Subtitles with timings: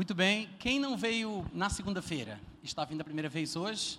[0.00, 0.48] Muito bem.
[0.60, 2.40] Quem não veio na segunda-feira?
[2.62, 3.98] Está vindo a primeira vez hoje?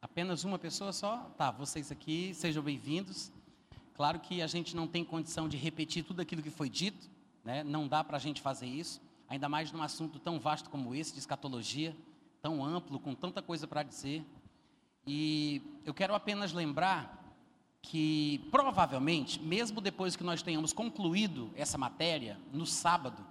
[0.00, 1.28] Apenas uma pessoa só?
[1.36, 3.32] Tá, vocês aqui, sejam bem-vindos.
[3.92, 7.10] Claro que a gente não tem condição de repetir tudo aquilo que foi dito,
[7.44, 7.64] né?
[7.64, 11.12] não dá para a gente fazer isso, ainda mais num assunto tão vasto como esse,
[11.12, 11.92] de escatologia,
[12.40, 14.24] tão amplo, com tanta coisa para dizer.
[15.04, 17.34] E eu quero apenas lembrar
[17.82, 23.26] que, provavelmente, mesmo depois que nós tenhamos concluído essa matéria, no sábado,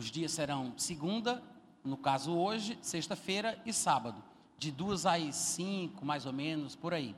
[0.00, 1.42] os dias serão segunda,
[1.84, 4.24] no caso hoje, sexta-feira e sábado,
[4.56, 7.14] de duas às cinco, mais ou menos, por aí.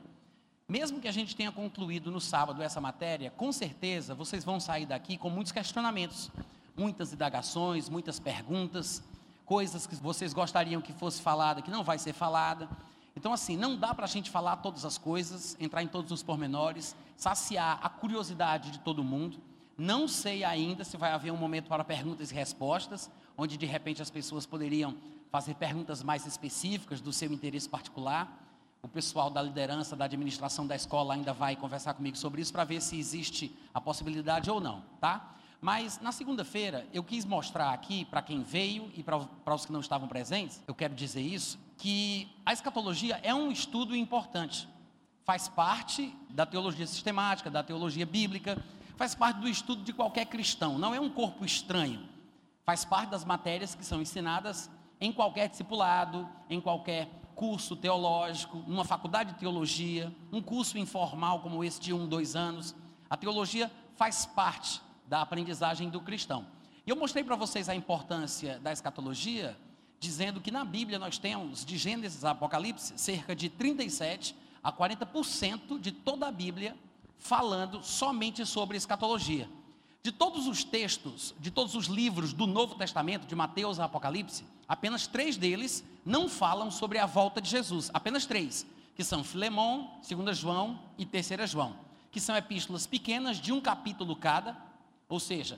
[0.67, 4.85] Mesmo que a gente tenha concluído no sábado essa matéria, com certeza vocês vão sair
[4.85, 6.29] daqui com muitos questionamentos,
[6.75, 9.01] muitas indagações, muitas perguntas,
[9.45, 12.67] coisas que vocês gostariam que fosse falada, que não vai ser falada.
[13.15, 16.21] Então, assim, não dá para a gente falar todas as coisas, entrar em todos os
[16.21, 19.37] pormenores, saciar a curiosidade de todo mundo.
[19.77, 24.01] Não sei ainda se vai haver um momento para perguntas e respostas, onde de repente
[24.01, 24.95] as pessoas poderiam
[25.31, 28.39] fazer perguntas mais específicas do seu interesse particular.
[28.83, 32.63] O pessoal da liderança, da administração da escola ainda vai conversar comigo sobre isso para
[32.63, 35.33] ver se existe a possibilidade ou não, tá?
[35.59, 39.79] Mas na segunda-feira eu quis mostrar aqui para quem veio e para, os que não
[39.79, 44.67] estavam presentes, eu quero dizer isso, que a escatologia é um estudo importante.
[45.23, 48.61] Faz parte da teologia sistemática, da teologia bíblica,
[48.95, 52.07] faz parte do estudo de qualquer cristão, não é um corpo estranho.
[52.63, 54.69] Faz parte das matérias que são ensinadas
[54.99, 61.63] em qualquer discipulado, em qualquer curso teológico, numa faculdade de teologia, um curso informal como
[61.63, 62.75] esse de um, dois anos.
[63.09, 66.45] A teologia faz parte da aprendizagem do cristão.
[66.85, 69.57] E eu mostrei para vocês a importância da escatologia,
[69.99, 75.79] dizendo que na Bíblia nós temos, de Gênesis a Apocalipse, cerca de 37 a 40%
[75.79, 76.75] de toda a Bíblia
[77.23, 79.49] falando somente sobre escatologia.
[80.03, 84.43] De todos os textos, de todos os livros do Novo Testamento, de Mateus a Apocalipse,
[84.67, 87.89] apenas três deles não falam sobre a volta de Jesus.
[87.93, 91.77] Apenas três, que são Filemão, 2 João e 3 João,
[92.11, 94.57] que são epístolas pequenas de um capítulo cada,
[95.07, 95.57] ou seja,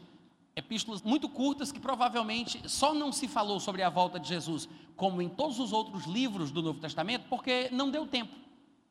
[0.56, 5.20] epístolas muito curtas que provavelmente só não se falou sobre a volta de Jesus, como
[5.20, 8.36] em todos os outros livros do Novo Testamento, porque não deu tempo.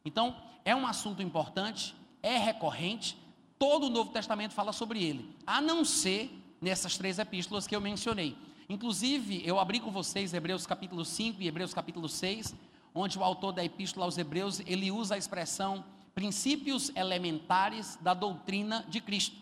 [0.05, 3.19] Então, é um assunto importante, é recorrente,
[3.59, 7.83] todo o Novo Testamento fala sobre ele, a não ser nessas três epístolas que eu
[7.83, 8.35] mencionei.
[8.67, 12.55] Inclusive, eu abri com vocês Hebreus capítulo 5 e Hebreus capítulo 6,
[12.95, 18.87] onde o autor da epístola aos Hebreus, ele usa a expressão princípios elementares da doutrina
[18.89, 19.37] de Cristo.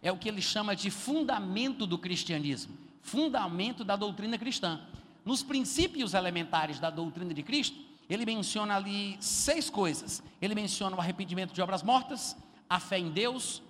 [0.00, 4.80] É o que ele chama de fundamento do cristianismo, fundamento da doutrina cristã.
[5.24, 10.22] Nos princípios elementares da doutrina de Cristo, ele menciona ali seis coisas.
[10.42, 12.36] Ele menciona o arrependimento de obras mortas,
[12.68, 13.62] a fé em Deus,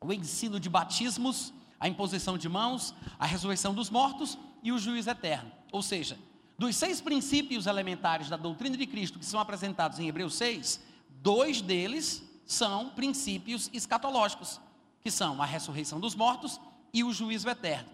[0.00, 5.10] o ensino de batismos, a imposição de mãos, a ressurreição dos mortos e o juízo
[5.10, 5.52] eterno.
[5.70, 6.18] Ou seja,
[6.58, 10.80] dos seis princípios elementares da doutrina de Cristo que são apresentados em Hebreus 6,
[11.20, 14.60] dois deles são princípios escatológicos,
[15.02, 16.58] que são a ressurreição dos mortos
[16.92, 17.88] e o juízo eterno.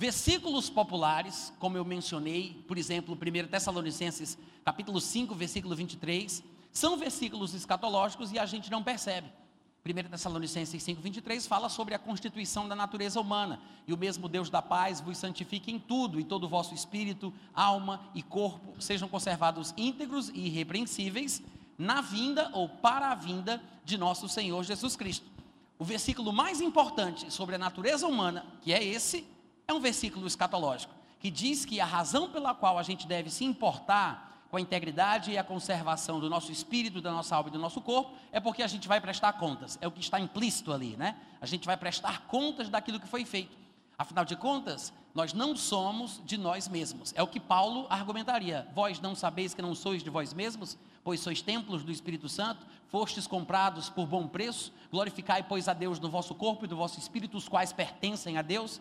[0.00, 7.52] Versículos populares, como eu mencionei, por exemplo, 1 Tessalonicenses, capítulo 5, versículo 23, são versículos
[7.52, 9.30] escatológicos e a gente não percebe.
[9.84, 14.48] 1 Tessalonicenses 5, 23 fala sobre a constituição da natureza humana, e o mesmo Deus
[14.48, 19.06] da paz vos santifique em tudo, e todo o vosso espírito, alma e corpo sejam
[19.06, 21.42] conservados íntegros e irrepreensíveis
[21.76, 25.26] na vinda ou para a vinda de nosso Senhor Jesus Cristo.
[25.78, 29.26] O versículo mais importante sobre a natureza humana, que é esse,
[29.70, 33.44] é um versículo escatológico, que diz que a razão pela qual a gente deve se
[33.44, 37.58] importar com a integridade e a conservação do nosso espírito, da nossa alma e do
[37.58, 39.78] nosso corpo, é porque a gente vai prestar contas.
[39.80, 41.16] É o que está implícito ali, né?
[41.40, 43.56] A gente vai prestar contas daquilo que foi feito.
[43.96, 47.12] Afinal de contas, nós não somos de nós mesmos.
[47.14, 48.66] É o que Paulo argumentaria.
[48.74, 52.66] Vós não sabeis que não sois de vós mesmos, pois sois templos do Espírito Santo,
[52.88, 54.72] fostes comprados por bom preço.
[54.90, 58.42] Glorificai, pois, a Deus no vosso corpo e do vosso espírito, os quais pertencem a
[58.42, 58.80] Deus.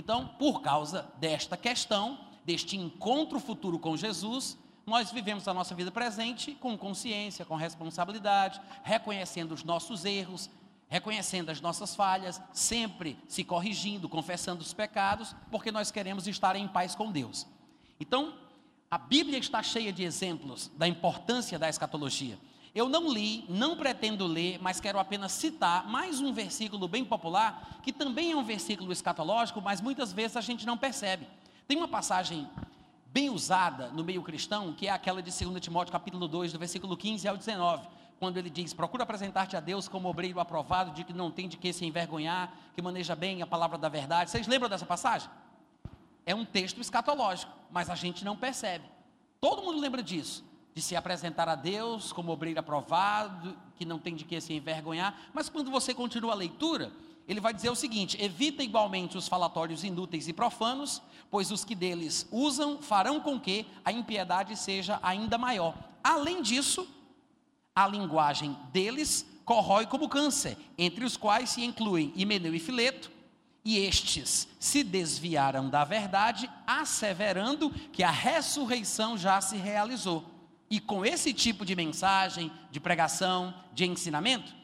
[0.00, 4.56] Então, por causa desta questão, deste encontro futuro com Jesus,
[4.86, 10.48] nós vivemos a nossa vida presente com consciência, com responsabilidade, reconhecendo os nossos erros,
[10.88, 16.66] reconhecendo as nossas falhas, sempre se corrigindo, confessando os pecados, porque nós queremos estar em
[16.66, 17.46] paz com Deus.
[18.00, 18.32] Então,
[18.90, 22.38] a Bíblia está cheia de exemplos da importância da escatologia.
[22.74, 27.80] Eu não li, não pretendo ler, mas quero apenas citar mais um versículo bem popular,
[27.82, 31.26] que também é um versículo escatológico, mas muitas vezes a gente não percebe.
[31.66, 32.48] Tem uma passagem
[33.06, 36.96] bem usada no meio cristão, que é aquela de 2 Timóteo capítulo 2, do versículo
[36.96, 37.86] 15 ao 19,
[38.18, 41.56] quando ele diz: "Procura apresentar-te a Deus como obreiro aprovado, de que não tem de
[41.56, 44.30] que se envergonhar, que maneja bem a palavra da verdade".
[44.30, 45.28] Vocês lembram dessa passagem?
[46.30, 48.84] é um texto escatológico, mas a gente não percebe.
[49.40, 50.44] Todo mundo lembra disso,
[50.74, 55.30] de se apresentar a Deus como obreiro aprovado, que não tem de que se envergonhar,
[55.32, 56.92] mas quando você continua a leitura,
[57.26, 61.00] ele vai dizer o seguinte: evita igualmente os falatórios inúteis e profanos,
[61.30, 65.74] pois os que deles usam farão com que a impiedade seja ainda maior.
[66.02, 66.88] Além disso,
[67.74, 73.10] a linguagem deles corrói como câncer, entre os quais se incluem Himeneu e Fileto,
[73.64, 80.24] e estes se desviaram da verdade, asseverando que a ressurreição já se realizou.
[80.70, 84.54] E com esse tipo de mensagem, de pregação, de ensinamento,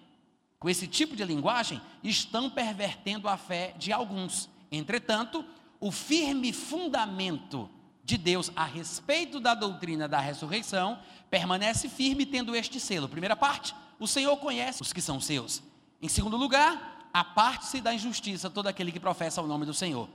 [0.58, 4.48] com esse tipo de linguagem, estão pervertendo a fé de alguns.
[4.70, 5.44] Entretanto,
[5.80, 7.68] o firme fundamento
[8.04, 10.98] de Deus a respeito da doutrina da ressurreição
[11.28, 13.08] permanece firme tendo este selo.
[13.08, 15.60] Primeira parte, o Senhor conhece os que são seus.
[16.00, 20.08] Em segundo lugar, aparte-se da injustiça todo aquele que professa o nome do Senhor.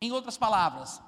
[0.00, 1.02] Em outras palavras,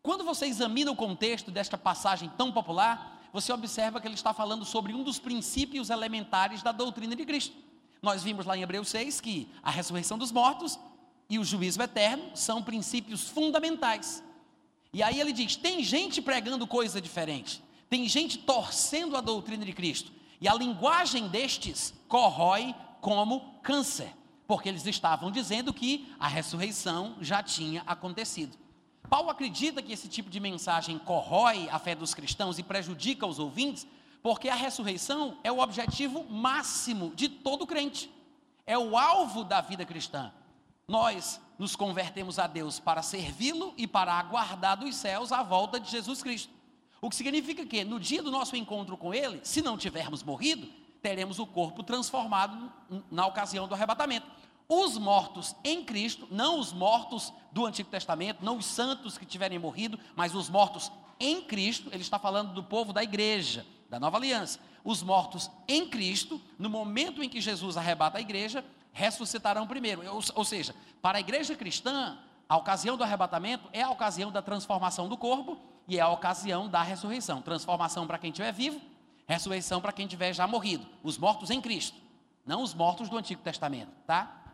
[0.00, 4.64] quando você examina o contexto desta passagem tão popular, você observa que ele está falando
[4.64, 7.54] sobre um dos princípios elementares da doutrina de Cristo.
[8.00, 10.78] Nós vimos lá em Hebreus 6 que a ressurreição dos mortos
[11.28, 14.24] e o juízo eterno são princípios fundamentais.
[14.90, 19.72] E aí ele diz: tem gente pregando coisa diferente, tem gente torcendo a doutrina de
[19.74, 20.10] Cristo,
[20.40, 24.14] e a linguagem destes corrói como câncer,
[24.46, 28.56] porque eles estavam dizendo que a ressurreição já tinha acontecido.
[29.08, 33.38] Paulo acredita que esse tipo de mensagem corrói a fé dos cristãos e prejudica os
[33.38, 33.86] ouvintes,
[34.22, 38.10] porque a ressurreição é o objetivo máximo de todo crente,
[38.66, 40.32] é o alvo da vida cristã.
[40.88, 45.90] Nós nos convertemos a Deus para servi-lo e para aguardar dos céus a volta de
[45.90, 46.52] Jesus Cristo.
[47.00, 50.68] O que significa que no dia do nosso encontro com Ele, se não tivermos morrido,
[51.00, 52.72] teremos o corpo transformado
[53.10, 54.26] na ocasião do arrebatamento.
[54.68, 59.58] Os mortos em Cristo, não os mortos do Antigo Testamento, não os santos que tiverem
[59.58, 60.90] morrido, mas os mortos
[61.20, 64.58] em Cristo, ele está falando do povo da igreja, da nova aliança.
[64.84, 70.02] Os mortos em Cristo, no momento em que Jesus arrebata a igreja, ressuscitarão primeiro.
[70.12, 74.42] Ou, ou seja, para a igreja cristã, a ocasião do arrebatamento é a ocasião da
[74.42, 77.42] transformação do corpo e é a ocasião da ressurreição.
[77.42, 78.80] Transformação para quem estiver vivo,
[79.26, 80.86] ressurreição para quem tiver já morrido.
[81.02, 81.96] Os mortos em Cristo,
[82.44, 84.44] não os mortos do Antigo Testamento, tá?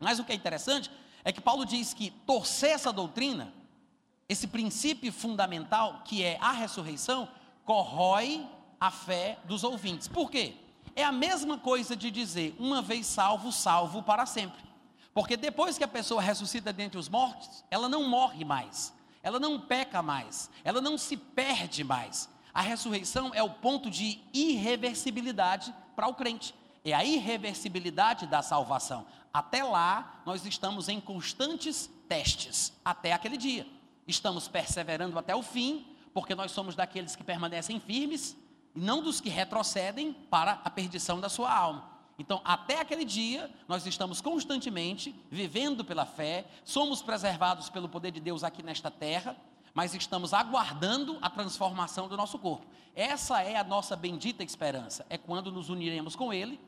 [0.00, 0.90] Mas o que é interessante
[1.24, 3.52] é que Paulo diz que torcer essa doutrina,
[4.28, 7.28] esse princípio fundamental que é a ressurreição,
[7.64, 8.46] corrói
[8.80, 10.08] a fé dos ouvintes.
[10.08, 10.54] Por quê?
[10.94, 14.62] É a mesma coisa de dizer, uma vez salvo, salvo para sempre.
[15.12, 19.60] Porque depois que a pessoa ressuscita dentre os mortos, ela não morre mais, ela não
[19.60, 22.28] peca mais, ela não se perde mais.
[22.54, 26.54] A ressurreição é o ponto de irreversibilidade para o crente.
[26.84, 29.06] É a irreversibilidade da salvação.
[29.32, 33.66] Até lá, nós estamos em constantes testes, até aquele dia.
[34.06, 38.36] Estamos perseverando até o fim, porque nós somos daqueles que permanecem firmes
[38.74, 41.98] e não dos que retrocedem para a perdição da sua alma.
[42.18, 48.18] Então, até aquele dia, nós estamos constantemente vivendo pela fé, somos preservados pelo poder de
[48.18, 49.36] Deus aqui nesta terra,
[49.72, 52.66] mas estamos aguardando a transformação do nosso corpo.
[52.96, 56.58] Essa é a nossa bendita esperança, é quando nos uniremos com Ele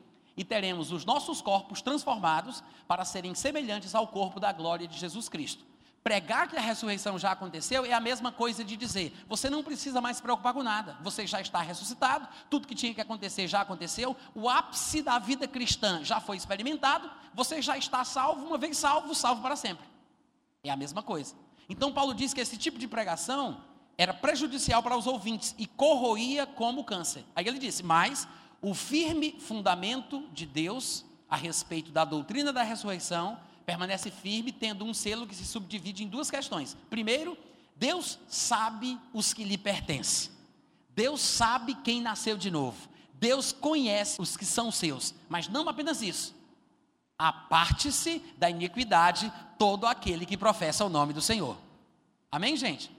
[0.40, 5.28] e teremos os nossos corpos transformados para serem semelhantes ao corpo da glória de Jesus
[5.28, 5.62] Cristo.
[6.02, 10.00] Pregar que a ressurreição já aconteceu é a mesma coisa de dizer: você não precisa
[10.00, 13.60] mais se preocupar com nada, você já está ressuscitado, tudo que tinha que acontecer já
[13.60, 18.78] aconteceu, o ápice da vida cristã já foi experimentado, você já está salvo, uma vez
[18.78, 19.84] salvo, salvo para sempre.
[20.64, 21.34] É a mesma coisa.
[21.68, 23.62] Então, Paulo diz que esse tipo de pregação
[23.98, 27.26] era prejudicial para os ouvintes e corroía como câncer.
[27.36, 28.26] Aí ele disse: mas
[28.60, 34.92] o firme fundamento de Deus a respeito da doutrina da ressurreição permanece firme, tendo um
[34.92, 36.76] selo que se subdivide em duas questões.
[36.88, 37.38] Primeiro,
[37.76, 40.32] Deus sabe os que lhe pertencem.
[40.90, 42.88] Deus sabe quem nasceu de novo.
[43.14, 45.14] Deus conhece os que são seus.
[45.28, 46.34] Mas não apenas isso.
[47.18, 51.56] Aparte-se da iniquidade todo aquele que professa o nome do Senhor.
[52.32, 52.90] Amém, gente?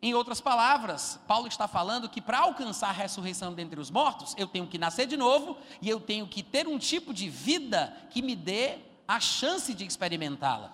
[0.00, 4.46] Em outras palavras, Paulo está falando que para alcançar a ressurreição dentre os mortos, eu
[4.46, 8.22] tenho que nascer de novo e eu tenho que ter um tipo de vida que
[8.22, 8.78] me dê
[9.08, 10.72] a chance de experimentá-la,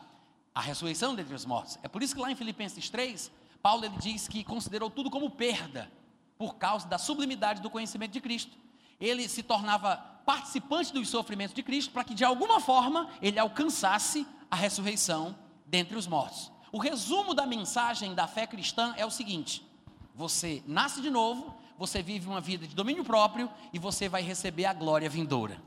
[0.54, 1.78] a ressurreição dentre os mortos.
[1.82, 3.30] É por isso que lá em Filipenses 3,
[3.62, 5.90] Paulo ele diz que considerou tudo como perda,
[6.36, 8.54] por causa da sublimidade do conhecimento de Cristo.
[9.00, 14.26] Ele se tornava participante dos sofrimentos de Cristo para que de alguma forma ele alcançasse
[14.50, 15.34] a ressurreição
[15.66, 16.52] dentre os mortos.
[16.74, 19.64] O resumo da mensagem da fé cristã é o seguinte:
[20.12, 24.64] você nasce de novo, você vive uma vida de domínio próprio e você vai receber
[24.64, 25.62] a glória vindoura.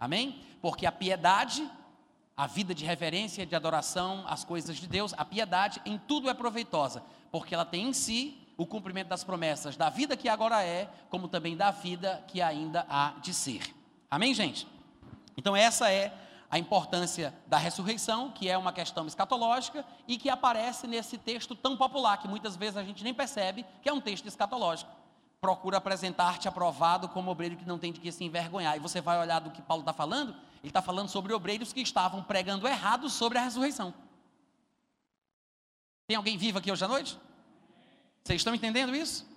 [0.00, 0.42] Amém?
[0.60, 1.64] Porque a piedade
[2.36, 6.34] a vida de reverência, de adoração às coisas de Deus, a piedade, em tudo é
[6.34, 10.88] proveitosa, porque ela tem em si o cumprimento das promessas da vida que agora é,
[11.08, 13.62] como também da vida que ainda há de ser.
[14.10, 14.66] Amém, gente?
[15.36, 16.12] Então, essa é
[16.50, 21.76] a importância da ressurreição, que é uma questão escatológica e que aparece nesse texto tão
[21.76, 24.90] popular, que muitas vezes a gente nem percebe que é um texto escatológico.
[25.40, 28.76] Procura apresentar-te aprovado como obreiro que não tem de que se envergonhar.
[28.76, 31.80] E você vai olhar do que Paulo está falando, ele está falando sobre obreiros que
[31.80, 33.94] estavam pregando errado sobre a ressurreição.
[36.08, 37.18] Tem alguém vivo aqui hoje à noite?
[38.24, 39.28] Vocês estão entendendo isso?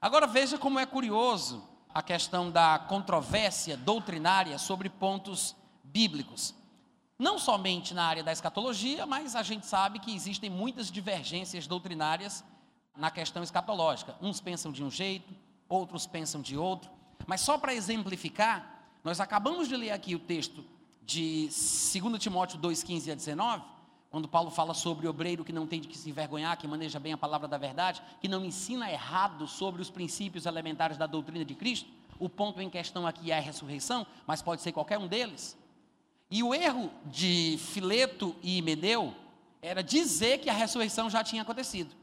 [0.00, 5.56] Agora veja como é curioso a questão da controvérsia doutrinária sobre pontos
[5.96, 6.54] bíblicos.
[7.18, 12.44] Não somente na área da escatologia, mas a gente sabe que existem muitas divergências doutrinárias
[12.94, 14.14] na questão escatológica.
[14.20, 15.32] Uns pensam de um jeito,
[15.66, 16.90] outros pensam de outro.
[17.26, 20.62] Mas só para exemplificar, nós acabamos de ler aqui o texto
[21.02, 23.64] de 2 Timóteo 2, 15 a 19,
[24.10, 27.00] quando Paulo fala sobre o obreiro que não tem de que se envergonhar, que maneja
[27.00, 31.42] bem a palavra da verdade, que não ensina errado sobre os princípios elementares da doutrina
[31.42, 31.88] de Cristo.
[32.18, 35.56] O ponto em questão aqui é a ressurreição, mas pode ser qualquer um deles.
[36.30, 39.14] E o erro de Fileto e Medeu
[39.62, 41.94] era dizer que a ressurreição já tinha acontecido.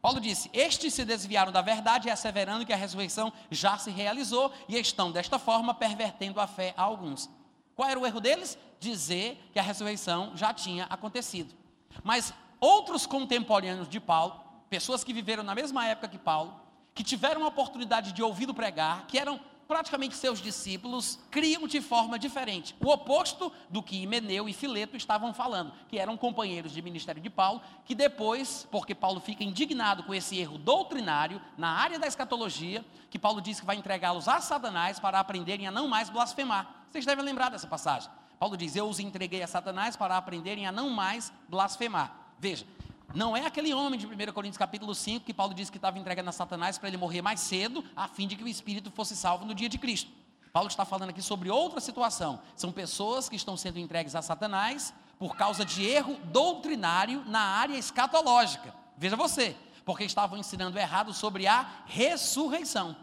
[0.00, 4.78] Paulo disse: Estes se desviaram da verdade, asseverando que a ressurreição já se realizou e
[4.78, 7.28] estão, desta forma, pervertendo a fé a alguns.
[7.74, 8.58] Qual era o erro deles?
[8.78, 11.54] Dizer que a ressurreição já tinha acontecido.
[12.02, 16.54] Mas outros contemporâneos de Paulo, pessoas que viveram na mesma época que Paulo,
[16.94, 22.18] que tiveram a oportunidade de ouvi-lo pregar, que eram praticamente seus discípulos criam de forma
[22.18, 27.20] diferente, o oposto do que Himeneu e Fileto estavam falando, que eram companheiros de ministério
[27.20, 32.06] de Paulo, que depois, porque Paulo fica indignado com esse erro doutrinário na área da
[32.06, 36.84] escatologia, que Paulo diz que vai entregá-los a Satanás para aprenderem a não mais blasfemar.
[36.90, 38.10] Vocês devem lembrar dessa passagem.
[38.38, 42.14] Paulo diz: Eu os entreguei a Satanás para aprenderem a não mais blasfemar.
[42.38, 42.66] Veja,
[43.14, 46.28] não é aquele homem de 1 Coríntios capítulo 5 que Paulo disse que estava entregando
[46.28, 49.44] a Satanás para ele morrer mais cedo, a fim de que o espírito fosse salvo
[49.44, 50.10] no dia de Cristo.
[50.52, 52.40] Paulo está falando aqui sobre outra situação.
[52.56, 57.76] São pessoas que estão sendo entregues a Satanás por causa de erro doutrinário na área
[57.76, 58.74] escatológica.
[58.96, 62.96] Veja você, porque estavam ensinando errado sobre a ressurreição.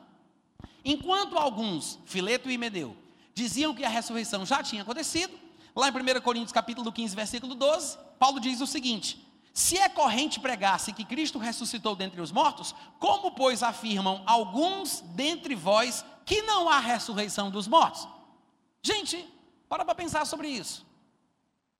[0.84, 2.98] Enquanto alguns, Fileto e Medeu,
[3.34, 5.38] diziam que a ressurreição já tinha acontecido,
[5.74, 10.40] lá em 1 Coríntios capítulo 15, versículo 12, Paulo diz o seguinte: se é corrente
[10.40, 16.70] pregar-se que Cristo ressuscitou dentre os mortos, como, pois, afirmam alguns dentre vós que não
[16.70, 18.08] há ressurreição dos mortos?
[18.82, 19.28] Gente,
[19.68, 20.86] para para pensar sobre isso.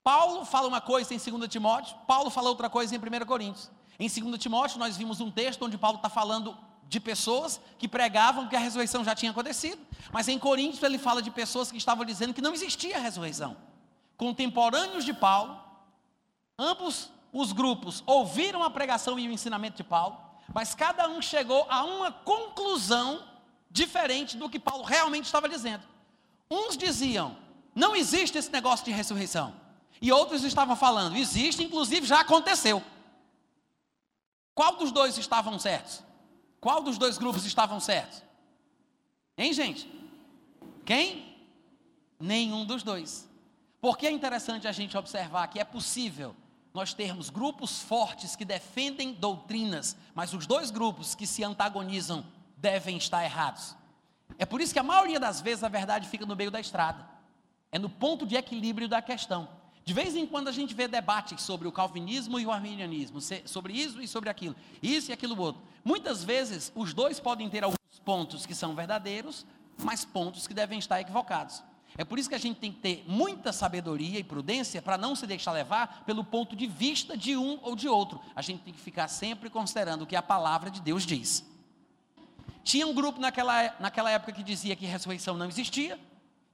[0.04, 3.72] Paulo fala uma coisa em 2 Timóteo, Paulo fala outra coisa em 1 Coríntios.
[4.00, 8.50] Em 2 Timóteo, nós vimos um texto onde Paulo está falando de pessoas que pregavam
[8.50, 9.80] que a ressurreição já tinha acontecido,
[10.12, 13.56] mas em Coríntios ele fala de pessoas que estavam dizendo que não existia ressurreição.
[14.18, 15.58] Contemporâneos de Paulo,
[16.60, 20.18] ambos os grupos ouviram a pregação e o ensinamento de Paulo,
[20.54, 23.24] mas cada um chegou a uma conclusão
[23.70, 25.84] diferente do que Paulo realmente estava dizendo.
[26.50, 27.38] Uns diziam,
[27.74, 29.56] não existe esse negócio de ressurreição.
[30.02, 32.84] E outros estavam falando, existe, inclusive já aconteceu.
[34.54, 36.04] Qual dos dois estavam certos?
[36.60, 38.22] Qual dos dois grupos estavam certos?
[39.38, 39.90] Hein, gente?
[40.86, 41.38] Quem?
[42.20, 43.30] Nenhum dos dois.
[43.80, 46.36] Porque é interessante a gente observar que é possível
[46.74, 52.26] nós termos grupos fortes que defendem doutrinas, mas os dois grupos que se antagonizam
[52.58, 53.76] devem estar errados.
[54.38, 57.06] É por isso que a maioria das vezes a verdade fica no meio da estrada.
[57.72, 59.48] É no ponto de equilíbrio da questão.
[59.84, 63.74] De vez em quando a gente vê debates sobre o calvinismo e o arminianismo, sobre
[63.74, 65.62] isso e sobre aquilo, isso e aquilo outro.
[65.84, 69.46] Muitas vezes os dois podem ter alguns pontos que são verdadeiros,
[69.84, 71.64] mas pontos que devem estar equivocados.
[71.98, 75.16] É por isso que a gente tem que ter muita sabedoria e prudência para não
[75.16, 78.20] se deixar levar pelo ponto de vista de um ou de outro.
[78.36, 81.46] A gente tem que ficar sempre considerando o que a palavra de Deus diz.
[82.64, 86.00] Tinha um grupo naquela, naquela época que dizia que ressurreição não existia,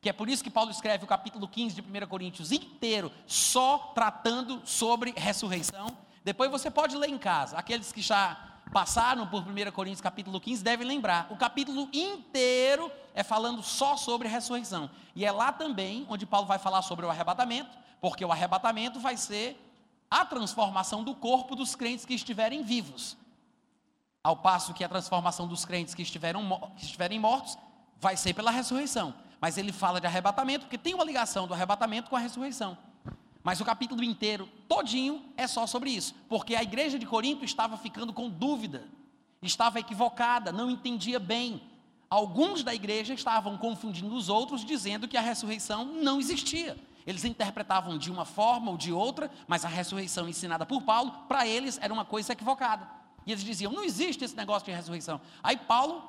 [0.02, 3.92] que é por isso que Paulo escreve o capítulo 15 de 1 Coríntios inteiro só
[3.94, 5.98] tratando sobre ressurreição.
[6.24, 10.64] Depois você pode ler em casa, aqueles que já passaram por 1 Coríntios capítulo 15
[10.64, 11.28] devem lembrar.
[11.30, 14.90] O capítulo inteiro é falando só sobre ressurreição.
[15.16, 19.18] E é lá também onde Paulo vai falar sobre o arrebatamento, porque o arrebatamento vai
[19.18, 19.60] ser
[20.10, 23.18] a transformação do corpo dos crentes que estiverem vivos.
[24.24, 27.58] Ao passo que a transformação dos crentes que, estiveram, que estiverem mortos
[28.00, 29.14] vai ser pela ressurreição.
[29.40, 32.78] Mas ele fala de arrebatamento, porque tem uma ligação do arrebatamento com a ressurreição.
[33.48, 36.14] Mas o capítulo inteiro, todinho, é só sobre isso.
[36.28, 38.84] Porque a igreja de Corinto estava ficando com dúvida,
[39.42, 41.62] estava equivocada, não entendia bem.
[42.10, 46.78] Alguns da igreja estavam confundindo os outros, dizendo que a ressurreição não existia.
[47.06, 51.48] Eles interpretavam de uma forma ou de outra, mas a ressurreição ensinada por Paulo, para
[51.48, 52.86] eles era uma coisa equivocada.
[53.26, 55.22] E eles diziam: não existe esse negócio de ressurreição.
[55.42, 56.04] Aí Paulo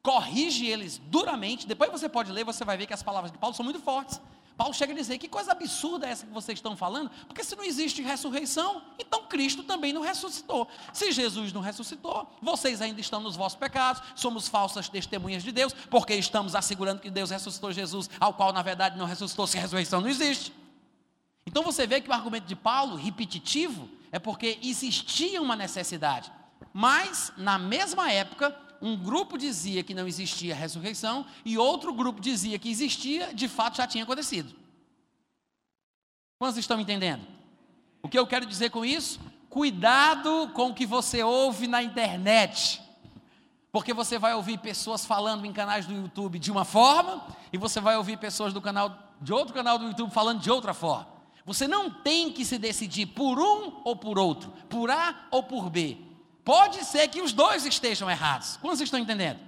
[0.00, 1.66] corrige eles duramente.
[1.66, 4.20] Depois você pode ler, você vai ver que as palavras de Paulo são muito fortes.
[4.58, 7.08] Paulo chega a dizer: que coisa absurda é essa que vocês estão falando?
[7.28, 10.66] Porque se não existe ressurreição, então Cristo também não ressuscitou.
[10.92, 15.72] Se Jesus não ressuscitou, vocês ainda estão nos vossos pecados, somos falsas testemunhas de Deus,
[15.72, 19.60] porque estamos assegurando que Deus ressuscitou Jesus, ao qual na verdade não ressuscitou, se a
[19.60, 20.52] ressurreição não existe.
[21.46, 26.32] Então você vê que o argumento de Paulo, repetitivo, é porque existia uma necessidade.
[26.72, 32.58] Mas, na mesma época, um grupo dizia que não existia ressurreição e outro grupo dizia
[32.58, 34.54] que existia, de fato já tinha acontecido.
[36.38, 37.26] Quantos estão entendendo?
[38.02, 39.20] O que eu quero dizer com isso?
[39.50, 42.80] Cuidado com o que você ouve na internet.
[43.72, 47.80] Porque você vai ouvir pessoas falando em canais do YouTube de uma forma e você
[47.80, 51.08] vai ouvir pessoas do canal de outro canal do YouTube falando de outra forma.
[51.44, 55.68] Você não tem que se decidir por um ou por outro, por A ou por
[55.70, 56.07] B.
[56.48, 58.56] Pode ser que os dois estejam errados.
[58.56, 59.38] Quantos estão entendendo?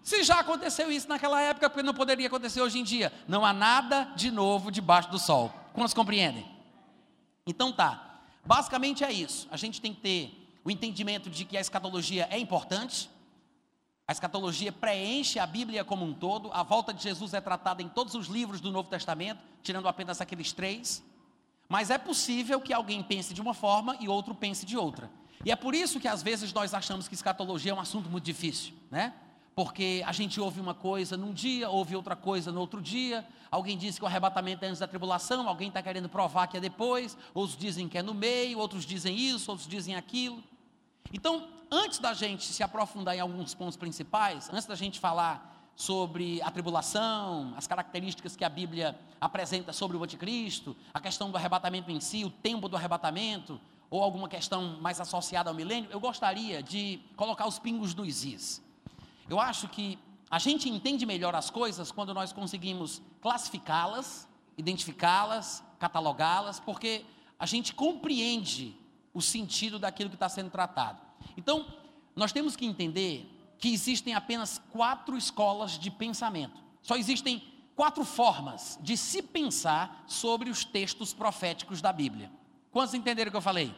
[0.00, 3.12] Se já aconteceu isso naquela época, porque não poderia acontecer hoje em dia?
[3.26, 5.52] Não há nada de novo debaixo do sol.
[5.72, 6.48] Quantos compreendem?
[7.44, 8.20] Então tá.
[8.44, 9.48] Basicamente é isso.
[9.50, 13.10] A gente tem que ter o entendimento de que a escatologia é importante.
[14.06, 16.48] A escatologia preenche a Bíblia como um todo.
[16.52, 20.20] A volta de Jesus é tratada em todos os livros do Novo Testamento, tirando apenas
[20.20, 21.02] aqueles três.
[21.68, 25.10] Mas é possível que alguém pense de uma forma e outro pense de outra.
[25.44, 28.24] E é por isso que às vezes nós achamos que escatologia é um assunto muito
[28.24, 29.12] difícil, né?
[29.54, 33.24] Porque a gente ouve uma coisa num dia, ouve outra coisa no outro dia.
[33.50, 36.60] Alguém diz que o arrebatamento é antes da tribulação, alguém está querendo provar que é
[36.60, 40.42] depois, outros dizem que é no meio, outros dizem isso, outros dizem aquilo.
[41.12, 46.40] Então, antes da gente se aprofundar em alguns pontos principais, antes da gente falar sobre
[46.42, 51.90] a tribulação, as características que a Bíblia apresenta sobre o anticristo, a questão do arrebatamento
[51.90, 53.60] em si, o tempo do arrebatamento,
[53.90, 58.62] ou alguma questão mais associada ao milênio, eu gostaria de colocar os pingos dos is.
[59.28, 59.98] Eu acho que
[60.30, 67.04] a gente entende melhor as coisas quando nós conseguimos classificá-las, identificá-las, catalogá-las, porque
[67.38, 68.76] a gente compreende
[69.12, 71.00] o sentido daquilo que está sendo tratado.
[71.36, 71.66] Então,
[72.16, 76.62] nós temos que entender que existem apenas quatro escolas de pensamento.
[76.82, 77.42] Só existem
[77.74, 82.30] quatro formas de se pensar sobre os textos proféticos da Bíblia.
[82.74, 83.72] Quantos entenderam o que eu falei?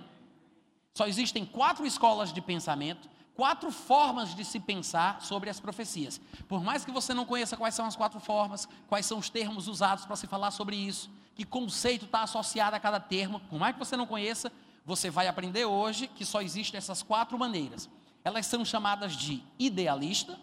[0.95, 6.19] Só existem quatro escolas de pensamento, quatro formas de se pensar sobre as profecias.
[6.49, 9.69] Por mais que você não conheça quais são as quatro formas, quais são os termos
[9.69, 13.75] usados para se falar sobre isso, que conceito está associado a cada termo, por mais
[13.75, 14.51] que você não conheça,
[14.83, 17.91] você vai aprender hoje que só existem essas quatro maneiras.
[18.25, 20.41] Elas são chamadas de idealista,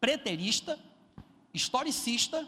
[0.00, 0.76] preterista,
[1.54, 2.44] historicista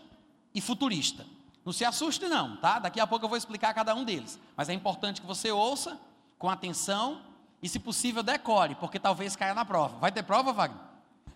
[0.52, 1.24] e futurista.
[1.64, 2.78] Não se assuste não, tá?
[2.78, 4.38] Daqui a pouco eu vou explicar cada um deles.
[4.56, 5.98] Mas é importante que você ouça
[6.38, 7.22] com atenção
[7.62, 9.98] e, se possível, decore, porque talvez caia na prova.
[9.98, 10.80] Vai ter prova, Wagner?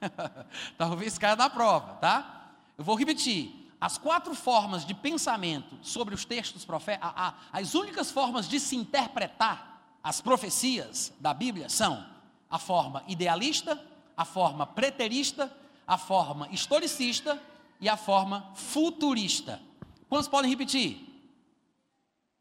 [0.76, 2.52] talvez caia na prova, tá?
[2.76, 3.54] Eu vou repetir.
[3.80, 7.12] As quatro formas de pensamento sobre os textos proféticos,
[7.52, 12.04] as únicas formas de se interpretar as profecias da Bíblia são
[12.50, 13.80] a forma idealista,
[14.16, 15.52] a forma preterista,
[15.86, 17.40] a forma historicista
[17.80, 19.60] e a forma futurista.
[20.08, 21.04] Quantos podem repetir?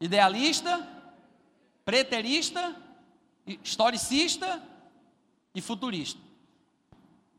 [0.00, 0.86] Idealista,
[1.84, 2.74] preterista,
[3.62, 4.62] historicista
[5.54, 6.20] e futurista.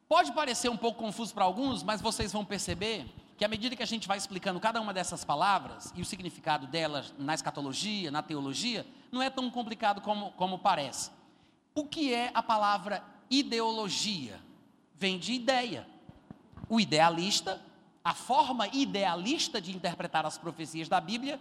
[0.07, 3.05] Pode parecer um pouco confuso para alguns, mas vocês vão perceber
[3.37, 6.67] que à medida que a gente vai explicando cada uma dessas palavras e o significado
[6.67, 11.11] delas na escatologia, na teologia, não é tão complicado como, como parece.
[11.73, 14.41] O que é a palavra ideologia?
[14.95, 15.87] Vem de ideia.
[16.67, 17.61] O idealista
[18.03, 21.39] a forma idealista de interpretar as profecias da Bíblia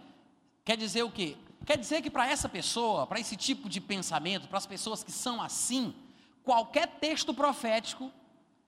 [0.65, 1.35] quer dizer o quê?
[1.65, 5.11] Quer dizer que para essa pessoa, para esse tipo de pensamento, para as pessoas que
[5.11, 5.93] são assim,
[6.43, 8.11] qualquer texto profético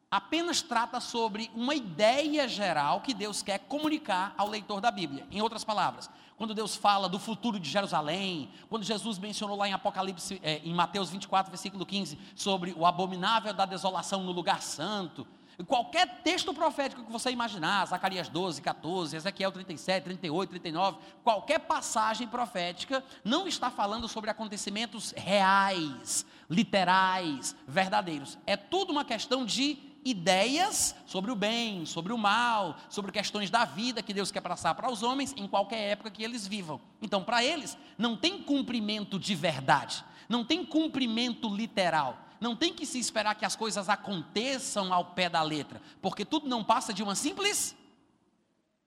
[0.09, 5.25] apenas trata sobre uma ideia geral que Deus quer comunicar ao leitor da Bíblia.
[5.31, 9.73] Em outras palavras, quando Deus fala do futuro de Jerusalém, quando Jesus mencionou lá em
[9.73, 15.25] Apocalipse, é, em Mateus 24, versículo 15, sobre o abominável da desolação no lugar santo,
[15.67, 22.27] Qualquer texto profético que você imaginar, Zacarias 12, 14, Ezequiel 37, 38, 39, qualquer passagem
[22.27, 28.37] profética não está falando sobre acontecimentos reais, literais, verdadeiros.
[28.45, 33.65] É tudo uma questão de ideias sobre o bem, sobre o mal, sobre questões da
[33.65, 36.81] vida que Deus quer passar para os homens em qualquer época que eles vivam.
[37.01, 42.87] Então, para eles, não tem cumprimento de verdade, não tem cumprimento literal não tem que
[42.87, 47.03] se esperar que as coisas aconteçam ao pé da letra, porque tudo não passa de
[47.03, 47.75] uma simples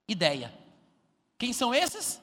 [0.09, 0.53] ideia.
[1.39, 2.21] Quem são esses?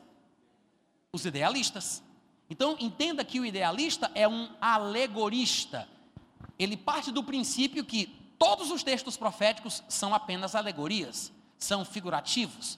[1.13, 2.03] Os idealistas.
[2.49, 5.87] Então, entenda que o idealista é um alegorista.
[6.59, 12.77] Ele parte do princípio que todos os textos proféticos são apenas alegorias, são figurativos.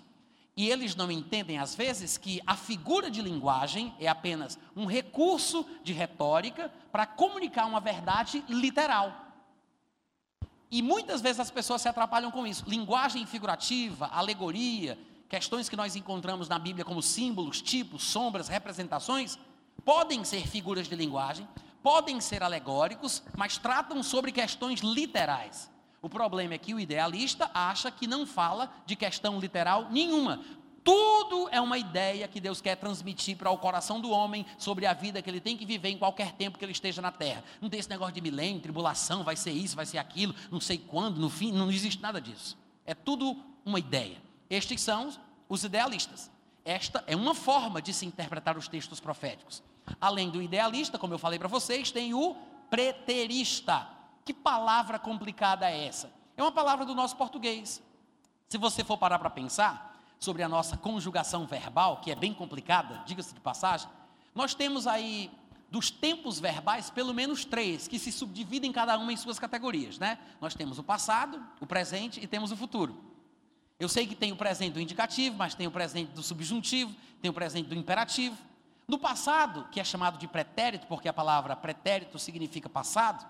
[0.56, 5.66] E eles não entendem, às vezes, que a figura de linguagem é apenas um recurso
[5.84, 9.24] de retórica para comunicar uma verdade literal.
[10.70, 12.63] E muitas vezes as pessoas se atrapalham com isso.
[12.68, 19.39] Linguagem figurativa, alegoria, questões que nós encontramos na Bíblia como símbolos, tipos, sombras, representações,
[19.84, 21.48] podem ser figuras de linguagem,
[21.82, 25.73] podem ser alegóricos, mas tratam sobre questões literais.
[26.04, 30.42] O problema é que o idealista acha que não fala de questão literal nenhuma.
[30.84, 34.92] Tudo é uma ideia que Deus quer transmitir para o coração do homem sobre a
[34.92, 37.42] vida que ele tem que viver em qualquer tempo que ele esteja na terra.
[37.62, 40.78] Não tem esse negócio de milênio, tribulação, vai ser isso, vai ser aquilo, não sei
[40.78, 42.58] quando, no fim, não existe nada disso.
[42.86, 44.22] É tudo uma ideia.
[44.50, 45.10] Estes são
[45.48, 46.30] os idealistas.
[46.66, 49.63] Esta é uma forma de se interpretar os textos proféticos.
[50.02, 52.36] Além do idealista, como eu falei para vocês, tem o
[52.70, 53.88] preterista.
[54.26, 56.12] Que palavra complicada é essa?
[56.36, 57.82] É uma palavra do nosso português.
[58.50, 63.04] Se você for parar para pensar sobre a nossa conjugação verbal, que é bem complicada,
[63.06, 63.90] diga-se de passagem,
[64.34, 65.30] nós temos aí
[65.70, 70.20] dos tempos verbais pelo menos três que se subdividem cada uma em suas categorias, né?
[70.40, 73.04] Nós temos o passado, o presente e temos o futuro.
[73.80, 77.32] Eu sei que tem o presente do indicativo, mas tem o presente do subjuntivo, tem
[77.32, 78.38] o presente do imperativo.
[78.88, 83.26] No passado, que é chamado de pretérito, porque a palavra pretérito significa passado,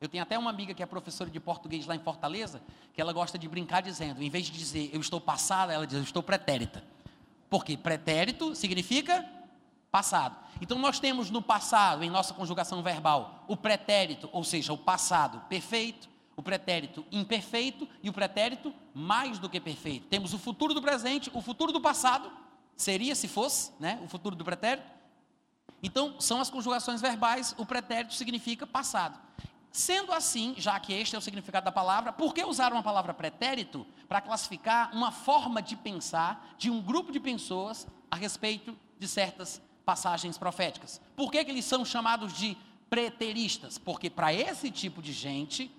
[0.00, 2.62] eu tenho até uma amiga que é professora de português lá em Fortaleza,
[2.94, 5.96] que ela gosta de brincar dizendo, em vez de dizer eu estou passada, ela diz
[5.96, 6.84] eu estou pretérita.
[7.50, 9.28] Porque pretérito significa
[9.90, 10.36] passado.
[10.60, 15.40] Então nós temos no passado, em nossa conjugação verbal, o pretérito, ou seja, o passado
[15.48, 20.06] perfeito, o pretérito imperfeito e o pretérito mais do que perfeito.
[20.06, 22.30] Temos o futuro do presente, o futuro do passado,
[22.76, 24.86] seria se fosse, né, o futuro do pretérito.
[25.82, 29.27] Então, são as conjugações verbais, o pretérito significa passado.
[29.78, 33.14] Sendo assim, já que este é o significado da palavra, por que usar uma palavra
[33.14, 39.06] pretérito para classificar uma forma de pensar de um grupo de pessoas a respeito de
[39.06, 41.00] certas passagens proféticas?
[41.14, 42.58] Por que, que eles são chamados de
[42.90, 43.78] preteristas?
[43.78, 45.70] Porque para esse tipo de gente,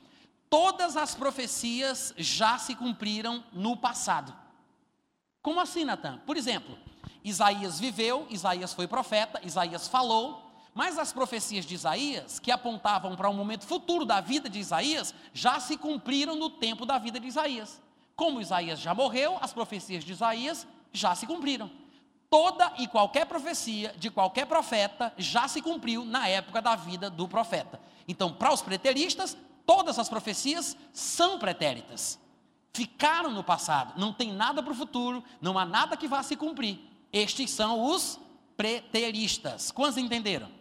[0.49, 4.33] todas as profecias já se cumpriram no passado.
[5.41, 6.19] Como assim, Natan?
[6.19, 6.77] Por exemplo,
[7.21, 10.48] Isaías viveu, Isaías foi profeta, Isaías falou,
[10.79, 15.13] mas as profecias de Isaías, que apontavam para um momento futuro da vida de Isaías,
[15.33, 17.81] já se cumpriram no tempo da vida de Isaías.
[18.15, 21.69] Como Isaías já morreu, as profecias de Isaías já se cumpriram.
[22.29, 27.27] Toda e qualquer profecia de qualquer profeta já se cumpriu na época da vida do
[27.27, 27.77] profeta.
[28.07, 32.17] Então, para os preteristas, todas as profecias são pretéritas.
[32.71, 36.37] Ficaram no passado, não tem nada para o futuro, não há nada que vá se
[36.37, 36.79] cumprir.
[37.11, 38.17] Estes são os
[38.55, 39.71] preteristas.
[39.71, 40.57] Quantos entenderam?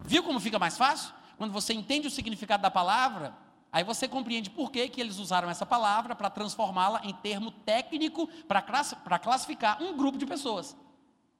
[0.00, 1.12] Viu como fica mais fácil?
[1.36, 3.36] Quando você entende o significado da palavra,
[3.70, 8.28] aí você compreende por que, que eles usaram essa palavra para transformá-la em termo técnico
[8.48, 10.76] para classificar um grupo de pessoas.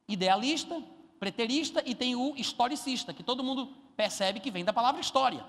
[0.09, 0.83] Idealista,
[1.19, 5.45] preterista e tem o historicista, que todo mundo percebe que vem da palavra história.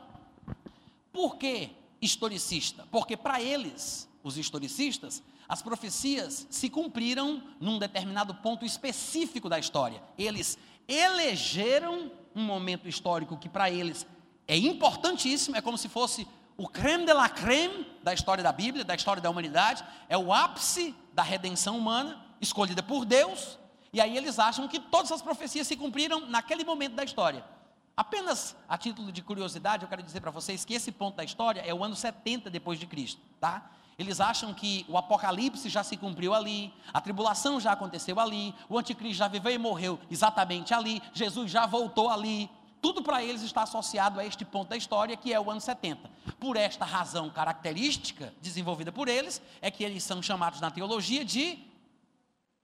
[1.12, 2.88] Por que historicista?
[2.90, 10.02] Porque para eles, os historicistas, as profecias se cumpriram num determinado ponto específico da história.
[10.18, 14.06] Eles elegeram um momento histórico que para eles
[14.48, 18.86] é importantíssimo, é como se fosse o creme de la creme da história da Bíblia,
[18.86, 23.60] da história da humanidade, é o ápice da redenção humana, escolhida por Deus,
[23.92, 27.44] e aí eles acham que todas as profecias se cumpriram naquele momento da história.
[27.96, 31.62] Apenas a título de curiosidade, eu quero dizer para vocês que esse ponto da história
[31.62, 33.72] é o ano 70 depois de Cristo, tá?
[33.98, 38.78] Eles acham que o apocalipse já se cumpriu ali, a tribulação já aconteceu ali, o
[38.78, 42.48] anticristo já viveu e morreu exatamente ali, Jesus já voltou ali.
[42.80, 46.12] Tudo para eles está associado a este ponto da história, que é o ano 70.
[46.40, 51.58] Por esta razão característica desenvolvida por eles, é que eles são chamados na teologia de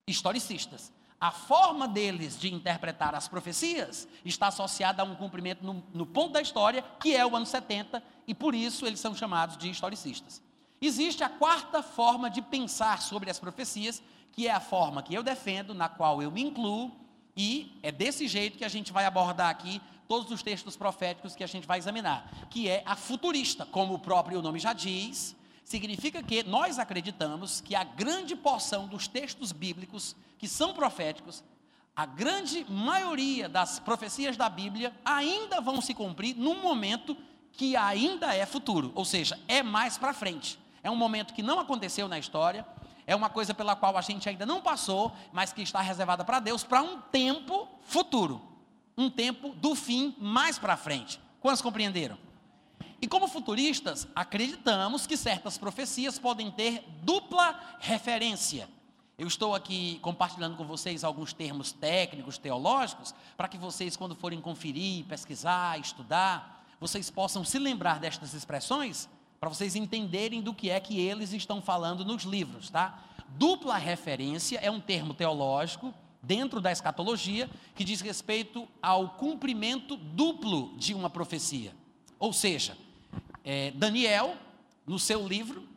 [0.08, 0.94] historicistas.
[1.20, 6.34] A forma deles de interpretar as profecias está associada a um cumprimento no, no ponto
[6.34, 10.44] da história, que é o ano 70, e por isso eles são chamados de historicistas.
[10.86, 15.24] Existe a quarta forma de pensar sobre as profecias, que é a forma que eu
[15.24, 16.92] defendo, na qual eu me incluo,
[17.38, 21.44] e é desse jeito que a gente vai abordar aqui todos os textos proféticos que
[21.44, 26.22] a gente vai examinar, que é a futurista, como o próprio nome já diz, significa
[26.22, 31.42] que nós acreditamos que a grande porção dos textos bíblicos que são proféticos,
[31.96, 37.16] a grande maioria das profecias da Bíblia ainda vão se cumprir num momento
[37.54, 40.62] que ainda é futuro, ou seja, é mais para frente.
[40.84, 42.66] É um momento que não aconteceu na história,
[43.08, 46.40] é uma coisa pela qual a gente ainda não passou, mas que está reservada para
[46.40, 48.42] Deus para um tempo futuro,
[48.98, 51.20] um tempo do fim mais para frente.
[51.40, 52.18] Quantos compreenderam?
[53.02, 58.70] E como futuristas, acreditamos que certas profecias podem ter dupla referência.
[59.18, 64.42] Eu estou aqui compartilhando com vocês alguns termos técnicos, teológicos, para que vocês, quando forem
[64.42, 69.10] conferir, pesquisar, estudar, vocês possam se lembrar destas expressões,
[69.44, 73.04] para vocês entenderem do que é que eles estão falando nos livros, tá?
[73.32, 80.74] Dupla referência é um termo teológico dentro da escatologia que diz respeito ao cumprimento duplo
[80.78, 81.76] de uma profecia.
[82.18, 82.78] Ou seja,
[83.44, 84.38] é, Daniel,
[84.88, 85.68] no seu livro,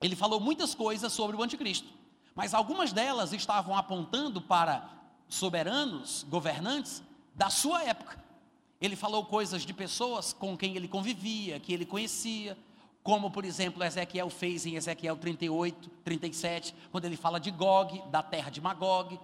[0.00, 1.88] ele falou muitas coisas sobre o anticristo,
[2.36, 4.88] mas algumas delas estavam apontando para
[5.28, 7.02] soberanos, governantes
[7.34, 8.22] da sua época.
[8.80, 12.56] Ele falou coisas de pessoas com quem ele convivia, que ele conhecia,
[13.08, 18.22] como por exemplo Ezequiel fez em Ezequiel 38, 37, quando ele fala de Gog, da
[18.22, 19.18] terra de Magog,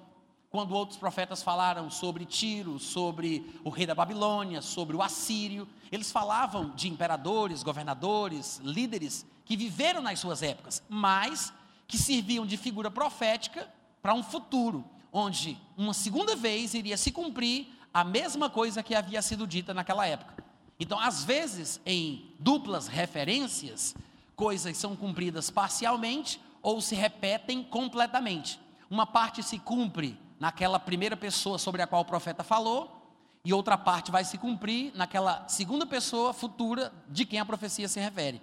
[0.49, 6.11] quando outros profetas falaram sobre Tiro, sobre o rei da Babilônia, sobre o assírio, eles
[6.11, 11.53] falavam de imperadores, governadores, líderes que viveram nas suas épocas, mas
[11.87, 13.69] que serviam de figura profética
[14.01, 19.21] para um futuro, onde uma segunda vez iria se cumprir a mesma coisa que havia
[19.21, 20.44] sido dita naquela época.
[20.79, 23.95] Então, às vezes, em duplas referências,
[24.35, 28.61] coisas são cumpridas parcialmente ou se repetem completamente.
[28.91, 33.01] Uma parte se cumpre naquela primeira pessoa sobre a qual o profeta falou,
[33.45, 38.01] e outra parte vai se cumprir naquela segunda pessoa futura de quem a profecia se
[38.01, 38.41] refere.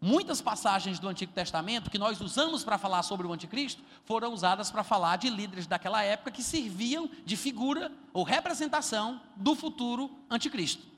[0.00, 4.70] Muitas passagens do Antigo Testamento que nós usamos para falar sobre o anticristo foram usadas
[4.70, 10.93] para falar de líderes daquela época que serviam de figura ou representação do futuro anticristo.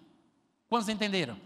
[0.69, 1.37] Quantos entenderam?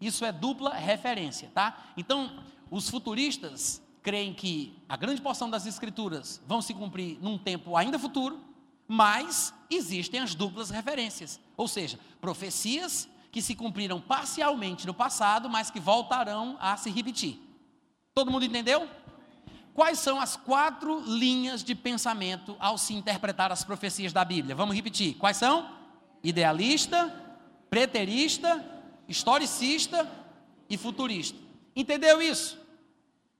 [0.00, 1.92] Isso é dupla referência, tá?
[1.96, 7.76] Então, os futuristas creem que a grande porção das escrituras vão se cumprir num tempo
[7.76, 8.40] ainda futuro,
[8.88, 15.70] mas existem as duplas referências, ou seja, profecias que se cumpriram parcialmente no passado, mas
[15.70, 17.40] que voltarão a se repetir.
[18.14, 18.88] Todo mundo entendeu?
[19.72, 24.54] Quais são as quatro linhas de pensamento ao se interpretar as profecias da Bíblia?
[24.54, 25.14] Vamos repetir.
[25.14, 25.70] Quais são?
[26.22, 27.21] Idealista,
[27.72, 28.62] preterista,
[29.08, 30.06] historicista
[30.68, 31.38] e futurista.
[31.74, 32.58] Entendeu isso?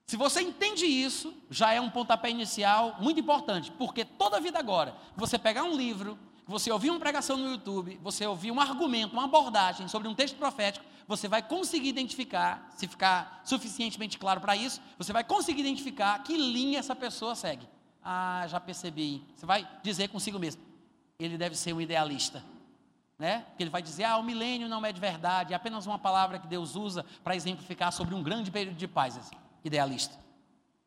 [0.06, 4.58] Se você entende isso, já é um pontapé inicial muito importante, porque toda a vida
[4.58, 9.12] agora, você pegar um livro, você ouvir uma pregação no YouTube, você ouvir um argumento,
[9.12, 14.56] uma abordagem sobre um texto profético, você vai conseguir identificar, se ficar suficientemente claro para
[14.56, 17.68] isso, você vai conseguir identificar que linha essa pessoa segue.
[18.02, 19.22] Ah, já percebi.
[19.36, 20.62] Você vai dizer consigo mesmo,
[21.18, 22.42] ele deve ser um idealista.
[23.22, 23.44] Né?
[23.50, 26.40] Porque ele vai dizer, ah, o milênio não é de verdade, é apenas uma palavra
[26.40, 29.30] que Deus usa para exemplificar sobre um grande período de paz
[29.64, 30.18] idealista.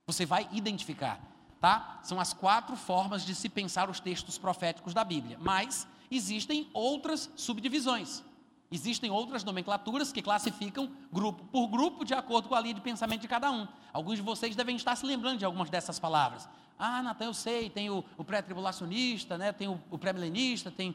[0.06, 1.18] Você vai identificar,
[1.62, 2.02] tá?
[2.04, 7.32] São as quatro formas de se pensar os textos proféticos da Bíblia, mas existem outras
[7.38, 8.22] subdivisões.
[8.70, 13.22] Existem outras nomenclaturas que classificam grupo por grupo de acordo com a linha de pensamento
[13.22, 13.66] de cada um.
[13.94, 16.50] Alguns de vocês devem estar se lembrando de algumas dessas palavras.
[16.78, 20.94] Ah, Natan, eu sei, tem o, o pré-tribulacionista, né, tem o, o pré-milenista, tem.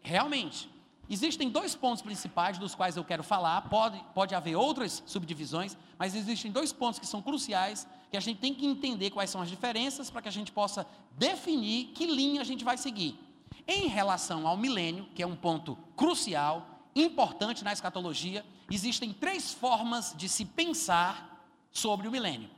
[0.00, 0.70] Realmente,
[1.10, 6.14] Existem dois pontos principais dos quais eu quero falar, pode, pode haver outras subdivisões, mas
[6.14, 9.48] existem dois pontos que são cruciais, que a gente tem que entender quais são as
[9.48, 13.18] diferenças para que a gente possa definir que linha a gente vai seguir.
[13.66, 20.14] Em relação ao milênio, que é um ponto crucial, importante na escatologia, existem três formas
[20.16, 22.50] de se pensar sobre o milênio.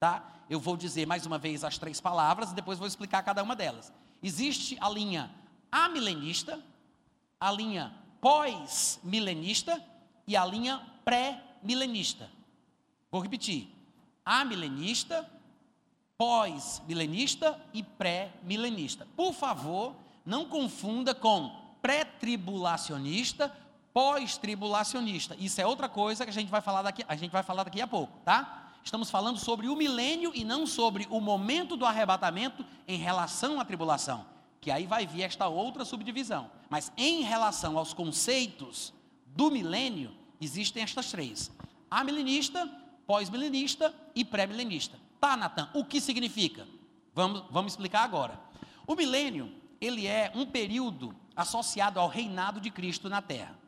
[0.00, 0.24] Tá?
[0.48, 3.54] Eu vou dizer mais uma vez as três palavras e depois vou explicar cada uma
[3.54, 3.92] delas.
[4.22, 5.30] Existe a linha
[5.70, 6.60] amilenista,
[7.40, 9.82] a linha pós-milenista
[10.26, 12.30] e a linha pré-milenista.
[13.10, 13.68] Vou repetir:
[14.24, 15.28] amilenista,
[16.16, 19.06] pós-milenista e pré-milenista.
[19.16, 23.54] Por favor, não confunda com pré-tribulacionista,
[23.92, 25.36] pós-tribulacionista.
[25.38, 27.80] Isso é outra coisa que a gente vai falar daqui, a gente vai falar daqui
[27.80, 28.72] a pouco, tá?
[28.84, 33.64] Estamos falando sobre o milênio e não sobre o momento do arrebatamento em relação à
[33.64, 36.50] tribulação que aí vai vir esta outra subdivisão.
[36.68, 38.92] Mas em relação aos conceitos
[39.26, 41.50] do milênio, existem estas três:
[41.90, 42.66] amilenista,
[43.06, 44.98] pós-milenista e pré-milenista.
[45.20, 46.66] Tá, Natan, o que significa?
[47.14, 48.38] Vamos, vamos explicar agora.
[48.86, 53.58] O milênio, ele é um período associado ao reinado de Cristo na Terra.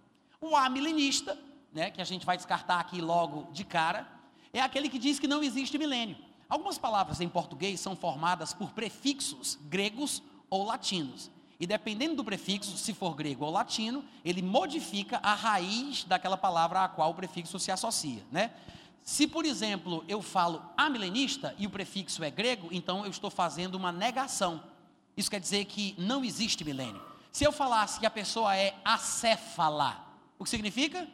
[0.40, 1.38] O amilenista,
[1.72, 4.08] né, que a gente vai descartar aqui logo de cara,
[4.52, 6.16] é aquele que diz que não existe milênio.
[6.48, 11.30] Algumas palavras em português são formadas por prefixos gregos ou latinos.
[11.58, 16.84] E dependendo do prefixo, se for grego ou latino, ele modifica a raiz daquela palavra
[16.84, 18.50] a qual o prefixo se associa, né?
[19.02, 23.74] Se, por exemplo, eu falo amilenista e o prefixo é grego, então eu estou fazendo
[23.74, 24.62] uma negação.
[25.16, 27.00] Isso quer dizer que não existe milênio.
[27.32, 30.04] Se eu falasse que a pessoa é acéfala,
[30.38, 31.06] o que significa?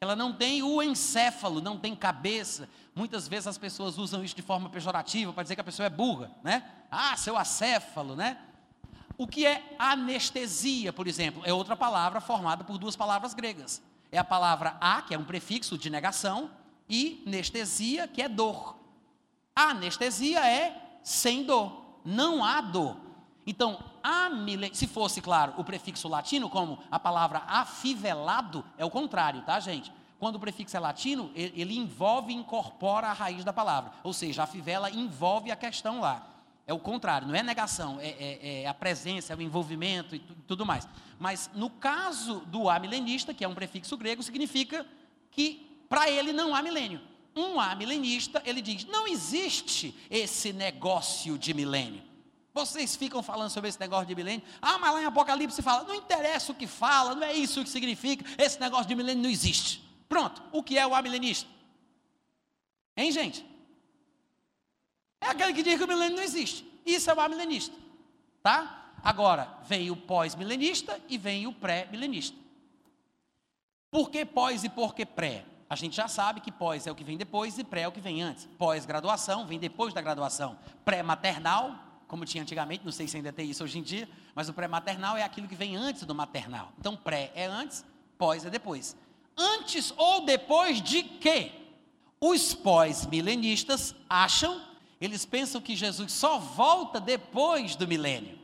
[0.00, 2.68] Ela não tem o encéfalo, não tem cabeça.
[2.94, 5.90] Muitas vezes as pessoas usam isso de forma pejorativa para dizer que a pessoa é
[5.90, 6.64] burra, né?
[6.90, 8.38] Ah, seu acéfalo, né?
[9.16, 13.82] O que é anestesia, por exemplo, é outra palavra formada por duas palavras gregas.
[14.12, 16.50] É a palavra a, que é um prefixo de negação,
[16.88, 18.76] e anestesia, que é dor.
[19.54, 22.96] A anestesia é sem dor, não há dor.
[23.46, 23.82] Então,
[24.72, 29.92] se fosse, claro, o prefixo latino, como a palavra afivelado, é o contrário, tá, gente?
[30.18, 33.92] Quando o prefixo é latino, ele envolve e incorpora a raiz da palavra.
[34.02, 36.26] Ou seja, a fivela envolve a questão lá.
[36.66, 40.18] É o contrário, não é negação, é, é, é a presença, é o envolvimento e
[40.18, 40.86] tudo mais.
[41.18, 44.84] Mas no caso do amilenista, que é um prefixo grego, significa
[45.30, 47.00] que para ele não há milênio.
[47.34, 52.02] Um amilenista, ele diz: não existe esse negócio de milênio.
[52.58, 54.44] Vocês ficam falando sobre esse negócio de milênio.
[54.60, 57.70] Ah, mas lá em Apocalipse fala, não interessa o que fala, não é isso que
[57.70, 59.80] significa, esse negócio de milênio não existe.
[60.08, 61.48] Pronto, o que é o amilenista?
[62.96, 63.46] Hein, gente?
[65.20, 66.66] É aquele que diz que o milênio não existe.
[66.84, 67.76] Isso é o amilenista.
[68.42, 68.90] Tá?
[69.04, 72.36] Agora, vem o pós-milenista e vem o pré-milenista.
[73.88, 75.44] Por que pós e por que pré?
[75.70, 77.92] A gente já sabe que pós é o que vem depois e pré é o
[77.92, 78.48] que vem antes.
[78.58, 80.58] Pós-graduação vem depois da graduação.
[80.84, 84.52] Pré-maternal, como tinha antigamente, não sei se ainda tem isso hoje em dia, mas o
[84.52, 86.72] pré-maternal é aquilo que vem antes do maternal.
[86.78, 87.84] Então, pré é antes,
[88.16, 88.96] pós é depois.
[89.36, 91.52] Antes ou depois de quê?
[92.20, 94.66] Os pós-milenistas acham
[95.00, 98.38] eles pensam que Jesus só volta depois do milênio,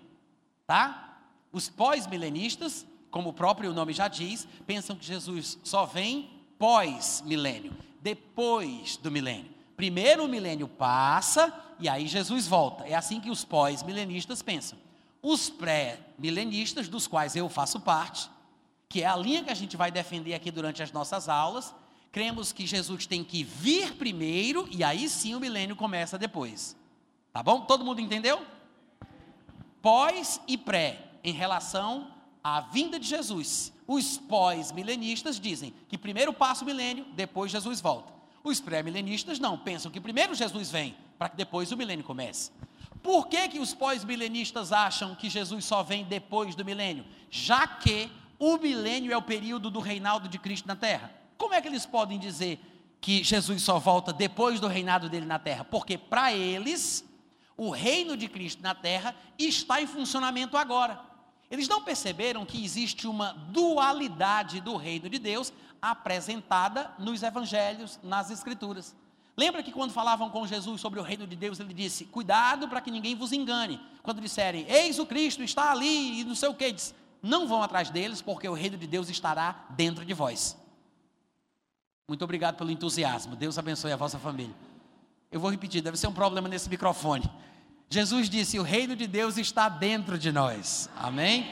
[0.66, 1.18] tá?
[1.52, 8.96] Os pós-milenistas, como o próprio nome já diz, pensam que Jesus só vem pós-milênio, depois
[8.96, 9.52] do milênio.
[9.76, 12.84] Primeiro o milênio passa e aí Jesus volta.
[12.84, 14.78] É assim que os pós-milenistas pensam.
[15.20, 18.30] Os pré-milenistas, dos quais eu faço parte,
[18.88, 21.74] que é a linha que a gente vai defender aqui durante as nossas aulas,
[22.12, 26.76] cremos que Jesus tem que vir primeiro e aí sim o milênio começa depois.
[27.32, 27.62] Tá bom?
[27.62, 28.46] Todo mundo entendeu?
[29.82, 33.72] Pós e pré em relação à vinda de Jesus.
[33.86, 38.13] Os pós-milenistas dizem que primeiro passa o milênio, depois Jesus volta.
[38.44, 42.52] Os pré-milenistas não, pensam que primeiro Jesus vem, para que depois o milênio comece.
[43.02, 47.06] Por que, que os pós-milenistas acham que Jesus só vem depois do milênio?
[47.30, 51.10] Já que o milênio é o período do reinado de Cristo na terra.
[51.38, 52.60] Como é que eles podem dizer
[53.00, 55.64] que Jesus só volta depois do reinado dele na terra?
[55.64, 57.02] Porque para eles,
[57.56, 61.00] o reino de Cristo na terra está em funcionamento agora.
[61.50, 65.52] Eles não perceberam que existe uma dualidade do reino de Deus
[65.90, 68.94] apresentada nos evangelhos, nas escrituras.
[69.36, 72.80] Lembra que quando falavam com Jesus sobre o reino de Deus, ele disse: Cuidado para
[72.80, 73.80] que ninguém vos engane.
[74.02, 77.62] Quando disserem, Eis o Cristo, está ali, e não sei o que, diz, não vão
[77.62, 80.56] atrás deles, porque o reino de Deus estará dentro de vós.
[82.06, 83.34] Muito obrigado pelo entusiasmo.
[83.34, 84.54] Deus abençoe a vossa família.
[85.32, 87.28] Eu vou repetir, deve ser um problema nesse microfone.
[87.90, 90.88] Jesus disse: O reino de Deus está dentro de nós.
[90.96, 91.46] Amém?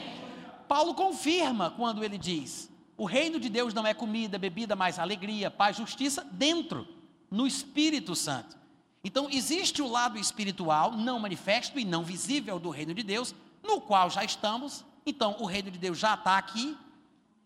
[0.69, 2.71] Paulo confirma quando ele diz:
[3.03, 6.87] O reino de Deus não é comida, bebida, mas alegria, paz, justiça dentro,
[7.29, 8.57] no Espírito Santo.
[9.03, 13.81] Então, existe o lado espiritual, não manifesto e não visível do reino de Deus, no
[13.81, 14.85] qual já estamos.
[15.05, 16.79] Então, o reino de Deus já está aqui.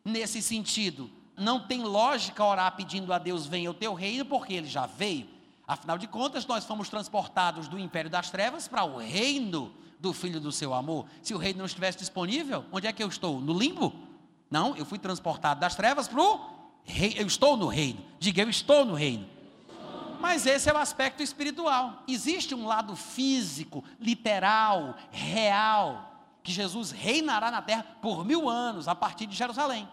[0.04, 4.68] Nesse sentido, não tem lógica orar pedindo a Deus venha o teu reino, porque ele
[4.68, 5.26] já veio.
[5.66, 10.38] Afinal de contas, nós fomos transportados do império das trevas para o reino do filho
[10.38, 11.06] do seu amor.
[11.22, 13.40] Se o reino não estivesse disponível, onde é que eu estou?
[13.40, 14.04] No limbo?
[14.50, 16.40] Não, eu fui transportado das trevas para o
[16.84, 17.16] reino.
[17.16, 18.04] Eu estou no reino.
[18.18, 19.28] Diga, eu estou no reino.
[20.20, 22.02] Mas esse é o aspecto espiritual.
[22.08, 28.94] Existe um lado físico, literal, real, que Jesus reinará na terra por mil anos a
[28.94, 29.88] partir de Jerusalém.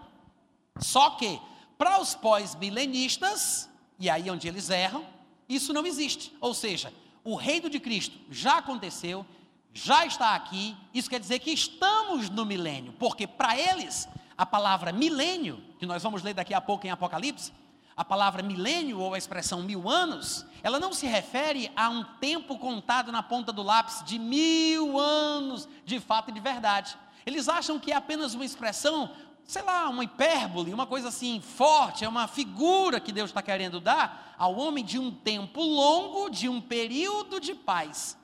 [0.80, 1.40] Só que,
[1.78, 5.06] para os pós-milenistas, e aí onde eles erram,
[5.48, 6.36] isso não existe.
[6.40, 9.26] Ou seja, o reino de Cristo já aconteceu,
[9.74, 14.92] já está aqui, isso quer dizer que estamos no milênio, porque para eles, a palavra
[14.92, 17.52] milênio, que nós vamos ler daqui a pouco em Apocalipse,
[17.96, 22.58] a palavra milênio ou a expressão mil anos, ela não se refere a um tempo
[22.58, 26.98] contado na ponta do lápis de mil anos de fato e de verdade.
[27.26, 29.12] Eles acham que é apenas uma expressão
[29.46, 33.80] sei lá, uma hipérbole, uma coisa assim forte, é uma figura que Deus está querendo
[33.80, 38.18] dar ao homem de um tempo longo, de um período de paz.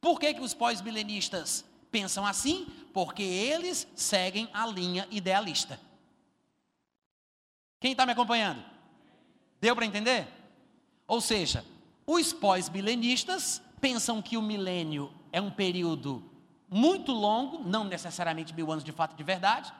[0.00, 2.66] Por que, que os pós-milenistas pensam assim?
[2.92, 5.80] Porque eles seguem a linha idealista.
[7.80, 8.62] Quem está me acompanhando?
[9.60, 10.28] Deu para entender?
[11.06, 11.64] Ou seja,
[12.06, 16.22] os pós-milenistas pensam que o milênio é um período
[16.68, 19.72] muito longo, não necessariamente mil anos de fato de verdade,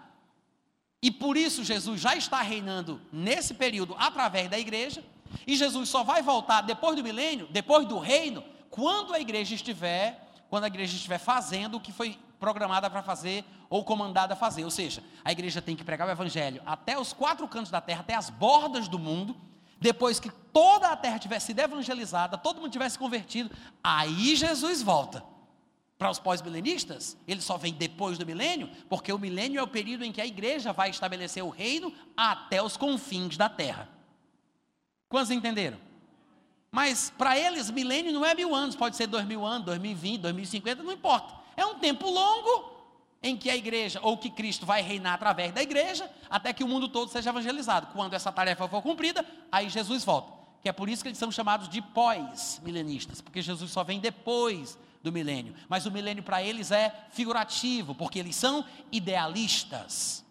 [1.01, 5.03] e por isso Jesus já está reinando nesse período através da igreja,
[5.47, 10.29] e Jesus só vai voltar depois do milênio, depois do reino, quando a igreja estiver,
[10.49, 14.65] quando a igreja estiver fazendo o que foi programada para fazer ou comandada a fazer.
[14.65, 18.01] Ou seja, a igreja tem que pregar o evangelho até os quatro cantos da terra,
[18.01, 19.37] até as bordas do mundo,
[19.81, 23.51] depois que toda a terra tivesse sido evangelizada, todo mundo tivesse convertido,
[23.83, 25.25] aí Jesus volta.
[25.97, 30.05] Para os pós-milenistas, ele só vem depois do milênio, porque o milênio é o período
[30.05, 33.89] em que a igreja vai estabelecer o reino até os confins da terra.
[35.09, 35.79] Quantos entenderam?
[36.73, 39.93] Mas para eles, milênio não é mil anos, pode ser dois mil anos, dois mil
[39.93, 41.42] e vinte, dois mil e cinquenta, não importa.
[41.57, 42.73] É um tempo longo
[43.23, 46.69] em que a igreja, ou que Cristo vai reinar através da igreja, até que o
[46.69, 47.89] mundo todo seja evangelizado.
[47.93, 50.33] Quando essa tarefa for cumprida, aí Jesus volta.
[50.61, 54.77] Que é por isso que eles são chamados de pós-milenistas, porque Jesus só vem depois
[55.03, 55.55] do milênio.
[55.69, 60.25] Mas o milênio para eles é figurativo, porque eles são idealistas.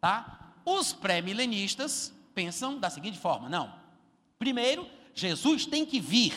[0.00, 0.54] Tá?
[0.64, 3.72] Os pré-milenistas pensam da seguinte forma: não.
[4.38, 6.34] Primeiro, Jesus tem que vir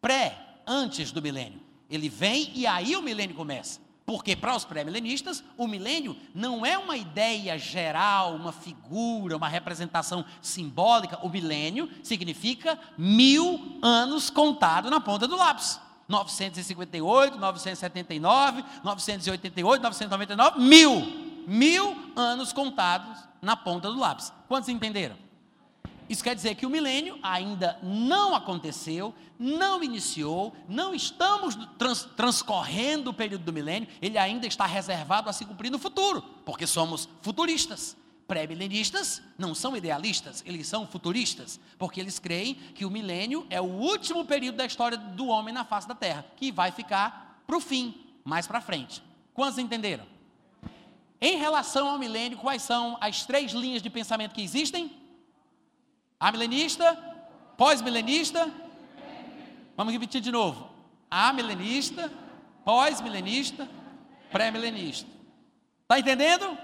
[0.00, 1.65] pré, antes do milênio.
[1.90, 3.80] Ele vem e aí o milênio começa.
[4.06, 10.24] Porque para os pré-milenistas, o milênio não é uma ideia geral, uma figura, uma representação
[10.40, 11.18] simbólica.
[11.26, 15.80] O milênio significa mil anos contado na ponta do lápis.
[16.08, 21.26] 958, 979, 988, 999, mil.
[21.48, 24.32] Mil anos contados na ponta do lápis.
[24.48, 25.25] Quantos entenderam?
[26.08, 33.10] Isso quer dizer que o milênio ainda não aconteceu, não iniciou, não estamos trans, transcorrendo
[33.10, 37.08] o período do milênio, ele ainda está reservado a se cumprir no futuro, porque somos
[37.22, 37.96] futuristas.
[38.28, 43.64] Pré-milenistas não são idealistas, eles são futuristas, porque eles creem que o milênio é o
[43.64, 47.60] último período da história do homem na face da terra, que vai ficar para o
[47.60, 47.94] fim,
[48.24, 49.02] mais para frente.
[49.32, 50.04] Quantos entenderam?
[51.20, 54.90] Em relação ao milênio, quais são as três linhas de pensamento que existem?
[56.18, 56.96] Amilenista,
[57.58, 58.50] pós-milenista.
[59.76, 60.70] Vamos repetir de novo.
[61.10, 62.10] Amilenista,
[62.64, 63.68] pós-milenista,
[64.32, 65.08] pré-milenista.
[65.82, 66.56] Está entendendo?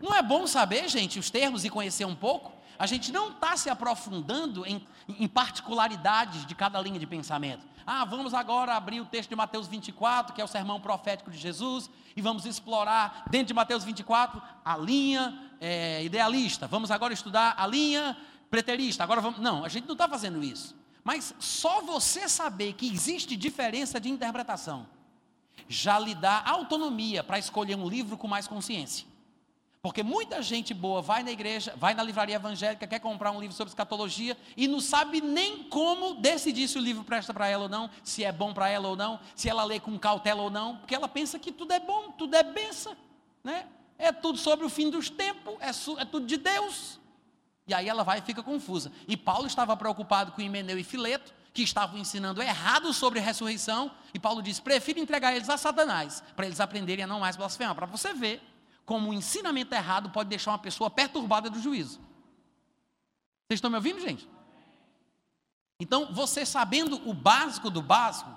[0.00, 2.50] Não é bom saber, gente, os termos e conhecer um pouco?
[2.78, 7.64] A gente não está se aprofundando em, em, particularidades de cada linha de pensamento.
[7.86, 11.38] Ah, vamos agora abrir o texto de Mateus 24, que é o sermão profético de
[11.38, 16.66] Jesus, e vamos explorar, dentro de Mateus 24, a linha é, idealista.
[16.66, 18.16] Vamos agora estudar a linha
[18.56, 19.38] preterista, agora vamos.
[19.38, 20.74] Não, a gente não está fazendo isso.
[21.04, 24.86] Mas só você saber que existe diferença de interpretação
[25.68, 29.06] já lhe dá autonomia para escolher um livro com mais consciência.
[29.82, 33.54] Porque muita gente boa vai na igreja, vai na livraria evangélica, quer comprar um livro
[33.54, 37.68] sobre escatologia e não sabe nem como decidir se o livro presta para ela ou
[37.68, 40.78] não, se é bom para ela ou não, se ela lê com cautela ou não,
[40.78, 42.96] porque ela pensa que tudo é bom, tudo é benção,
[43.44, 43.66] né?
[43.98, 46.98] É tudo sobre o fim dos tempos, é, é tudo de Deus.
[47.66, 48.92] E aí ela vai e fica confusa.
[49.08, 54.18] E Paulo estava preocupado com Himeneu e Fileto, que estavam ensinando errado sobre ressurreição, e
[54.18, 57.74] Paulo diz: prefiro entregar eles a Satanás, para eles aprenderem a não mais blasfemar.
[57.74, 58.42] Para você ver
[58.84, 61.98] como o ensinamento errado pode deixar uma pessoa perturbada do juízo.
[63.48, 64.28] Vocês estão me ouvindo, gente?
[65.80, 68.30] Então, você sabendo o básico do básico,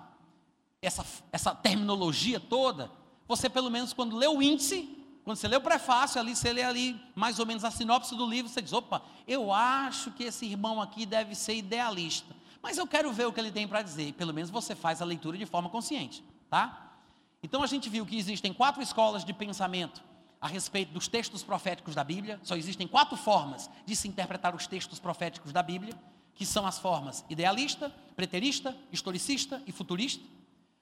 [0.82, 2.92] essa, essa terminologia toda,
[3.28, 4.99] você pelo menos quando lê o índice,
[5.30, 8.26] quando você lê o prefácio ali, você lê ali mais ou menos a sinopse do
[8.26, 12.88] livro, você diz: opa, eu acho que esse irmão aqui deve ser idealista, mas eu
[12.88, 14.14] quero ver o que ele tem para dizer.
[14.14, 16.96] Pelo menos você faz a leitura de forma consciente, tá?
[17.44, 20.04] Então a gente viu que existem quatro escolas de pensamento
[20.42, 22.40] a respeito dos textos proféticos da Bíblia.
[22.42, 25.94] Só existem quatro formas de se interpretar os textos proféticos da Bíblia,
[26.34, 30.26] que são as formas idealista, preterista, historicista e futurista.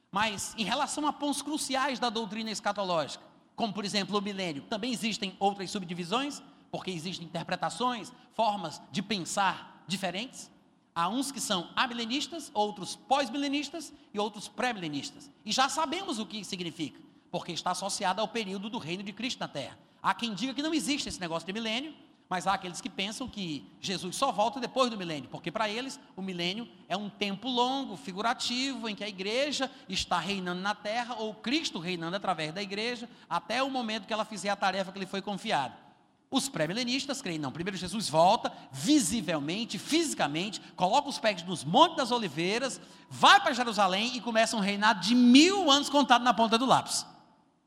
[0.10, 3.27] Mas em relação a pontos cruciais da doutrina escatológica,
[3.58, 4.62] como por exemplo o milênio.
[4.70, 6.42] Também existem outras subdivisões,
[6.72, 10.50] porque existem interpretações, formas de pensar diferentes.
[10.94, 15.30] Há uns que são amilenistas, outros pós-milenistas e outros pré-milenistas.
[15.44, 17.02] E já sabemos o que significa,
[17.32, 19.78] porque está associado ao período do reino de Cristo na Terra.
[20.04, 21.96] Há quem diga que não existe esse negócio de milênio,
[22.30, 26.00] mas há aqueles que pensam que Jesus só volta depois do milênio, porque para eles
[26.16, 31.16] o milênio é um tempo longo, figurativo, em que a igreja está reinando na terra,
[31.16, 35.00] ou Cristo reinando através da igreja, até o momento que ela fizer a tarefa que
[35.00, 35.88] lhe foi confiada.
[36.30, 42.12] Os pré-milenistas creem, não, primeiro Jesus volta visivelmente, fisicamente, coloca os pés nos Montes das
[42.12, 46.66] Oliveiras, vai para Jerusalém e começa um reinado de mil anos contado na ponta do
[46.66, 47.06] lápis.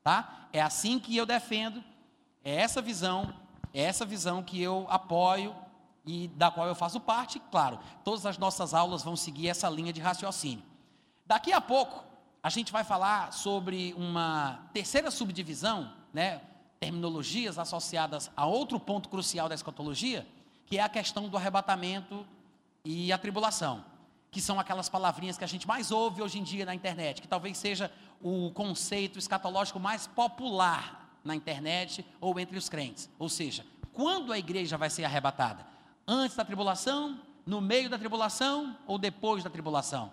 [0.05, 0.49] Tá?
[0.53, 1.83] É assim que eu defendo,
[2.45, 3.33] é essa visão
[3.73, 5.55] é essa visão que eu apoio
[6.07, 9.93] e da qual eu faço parte, claro, todas as nossas aulas vão seguir essa linha
[9.93, 10.65] de raciocínio.
[11.27, 12.05] Daqui a pouco,
[12.43, 16.41] a gente vai falar sobre uma terceira subdivisão, né,
[16.81, 20.27] terminologias associadas a outro ponto crucial da escatologia,
[20.67, 22.27] que é a questão do arrebatamento
[22.85, 23.85] e a tribulação,
[24.31, 27.29] que são aquelas palavrinhas que a gente mais ouve hoje em dia na internet, que
[27.29, 27.93] talvez seja
[28.23, 33.09] o conceito escatológico mais popular na internet ou entre os crentes.
[33.19, 35.67] Ou seja, quando a igreja vai ser arrebatada?
[36.07, 40.13] Antes da tribulação, no meio da tribulação ou depois da tribulação?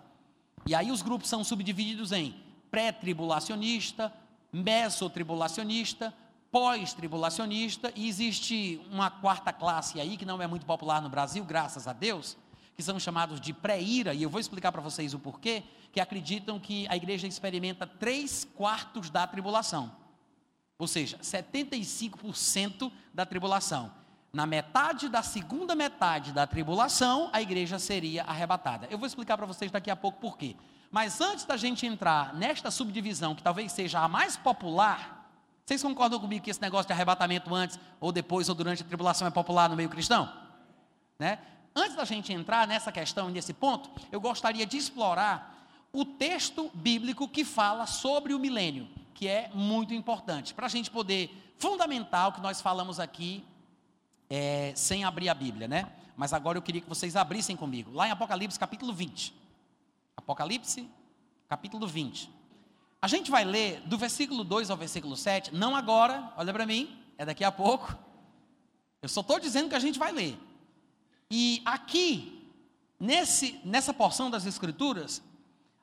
[0.66, 2.34] E aí os grupos são subdivididos em
[2.70, 4.12] pré-tribulacionista,
[4.52, 6.12] mesotribulacionista,
[6.50, 11.86] pós-tribulacionista, e existe uma quarta classe aí, que não é muito popular no Brasil, graças
[11.86, 12.36] a Deus,
[12.76, 16.58] que são chamados de pré-ira, e eu vou explicar para vocês o porquê, que acreditam
[16.58, 19.90] que a igreja experimenta três quartos da tribulação.
[20.78, 23.92] Ou seja, 75% da tribulação.
[24.32, 28.86] Na metade da segunda metade da tribulação, a igreja seria arrebatada.
[28.90, 30.54] Eu vou explicar para vocês daqui a pouco por quê.
[30.90, 35.28] Mas antes da gente entrar nesta subdivisão, que talvez seja a mais popular,
[35.66, 39.26] vocês concordam comigo que esse negócio de arrebatamento antes, ou depois, ou durante a tribulação
[39.26, 40.32] é popular no meio cristão?
[41.18, 41.38] Né?
[41.74, 45.58] Antes da gente entrar nessa questão, nesse ponto, eu gostaria de explorar
[45.92, 50.92] o texto bíblico que fala sobre o milênio, que é muito importante, para a gente
[50.92, 53.44] poder fundamentar o que nós falamos aqui
[54.30, 55.90] é, sem abrir a Bíblia, né?
[56.16, 59.34] Mas agora eu queria que vocês abrissem comigo, lá em Apocalipse capítulo 20.
[60.16, 60.88] Apocalipse
[61.48, 62.30] capítulo 20.
[63.02, 66.96] A gente vai ler do versículo 2 ao versículo 7, não agora, olha para mim,
[67.18, 67.98] é daqui a pouco.
[69.02, 70.38] Eu só estou dizendo que a gente vai ler.
[71.28, 72.48] E aqui,
[73.00, 75.20] nesse, nessa porção das Escrituras,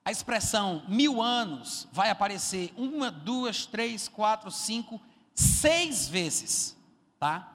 [0.06, 5.02] a expressão mil anos vai aparecer uma, duas, três, quatro, cinco,
[5.34, 6.78] seis vezes,
[7.20, 7.52] tá?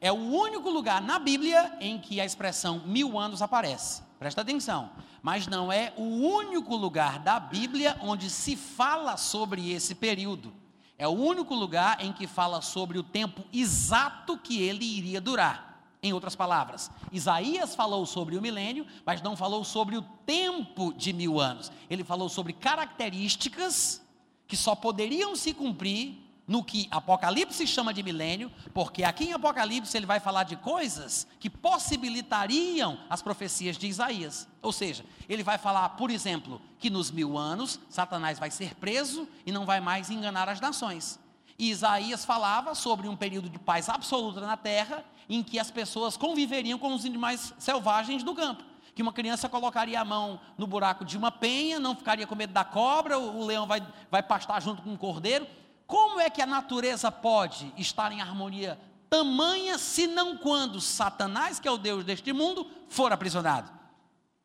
[0.00, 4.02] É o único lugar na Bíblia em que a expressão mil anos aparece.
[4.18, 4.90] Presta atenção
[5.26, 10.54] mas não é o único lugar da Bíblia onde se fala sobre esse período.
[10.96, 15.65] É o único lugar em que fala sobre o tempo exato que ele iria durar.
[16.06, 21.12] Em outras palavras, Isaías falou sobre o milênio, mas não falou sobre o tempo de
[21.12, 21.72] mil anos.
[21.90, 24.00] Ele falou sobre características
[24.46, 29.96] que só poderiam se cumprir no que Apocalipse chama de milênio, porque aqui em Apocalipse
[29.96, 34.46] ele vai falar de coisas que possibilitariam as profecias de Isaías.
[34.62, 39.26] Ou seja, ele vai falar, por exemplo, que nos mil anos Satanás vai ser preso
[39.44, 41.18] e não vai mais enganar as nações.
[41.58, 46.16] E Isaías falava sobre um período de paz absoluta na terra, em que as pessoas
[46.16, 48.62] conviveriam com os animais selvagens do campo.
[48.94, 52.52] Que uma criança colocaria a mão no buraco de uma penha, não ficaria com medo
[52.52, 55.46] da cobra, o leão vai, vai pastar junto com o cordeiro
[55.86, 58.78] como é que a natureza pode estar em harmonia
[59.08, 63.70] tamanha, se não quando Satanás, que é o Deus deste mundo, for aprisionado?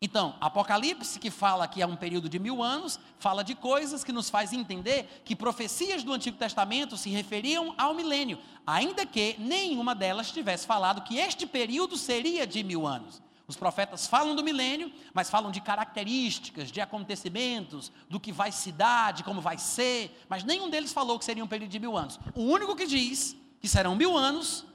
[0.04, 4.12] Então, Apocalipse, que fala que é um período de mil anos, fala de coisas que
[4.12, 9.94] nos faz entender que profecias do Antigo Testamento se referiam ao milênio, ainda que nenhuma
[9.94, 13.22] delas tivesse falado que este período seria de mil anos.
[13.48, 18.72] Os profetas falam do milênio, mas falam de características, de acontecimentos, do que vai se
[18.72, 21.96] dar, de como vai ser, mas nenhum deles falou que seria um período de mil
[21.96, 22.20] anos.
[22.34, 24.66] O único que diz que serão mil anos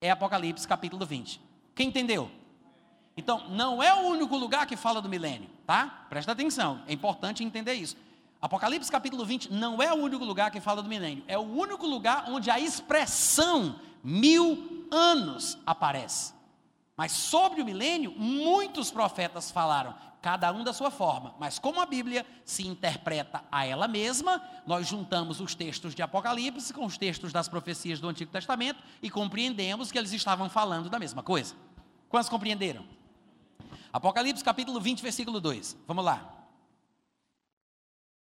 [0.00, 1.40] é Apocalipse capítulo 20.
[1.72, 2.28] Quem entendeu?
[3.16, 6.06] Então, não é o único lugar que fala do milênio, tá?
[6.08, 7.96] Presta atenção, é importante entender isso.
[8.42, 11.86] Apocalipse capítulo 20 não é o único lugar que fala do milênio, é o único
[11.86, 16.34] lugar onde a expressão mil anos aparece.
[16.96, 21.34] Mas sobre o milênio, muitos profetas falaram, cada um da sua forma.
[21.38, 26.72] Mas como a Bíblia se interpreta a ela mesma, nós juntamos os textos de Apocalipse
[26.72, 30.98] com os textos das profecias do Antigo Testamento e compreendemos que eles estavam falando da
[30.98, 31.54] mesma coisa.
[32.08, 32.84] Quantos compreenderam?
[33.94, 35.76] Apocalipse capítulo 20, versículo 2.
[35.86, 36.48] Vamos lá.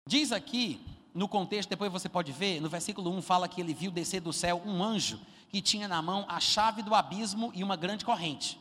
[0.06, 3.90] Diz aqui, no contexto, depois você pode ver, no versículo 1 fala que ele viu
[3.90, 7.78] descer do céu um anjo que tinha na mão a chave do abismo e uma
[7.78, 8.60] grande corrente.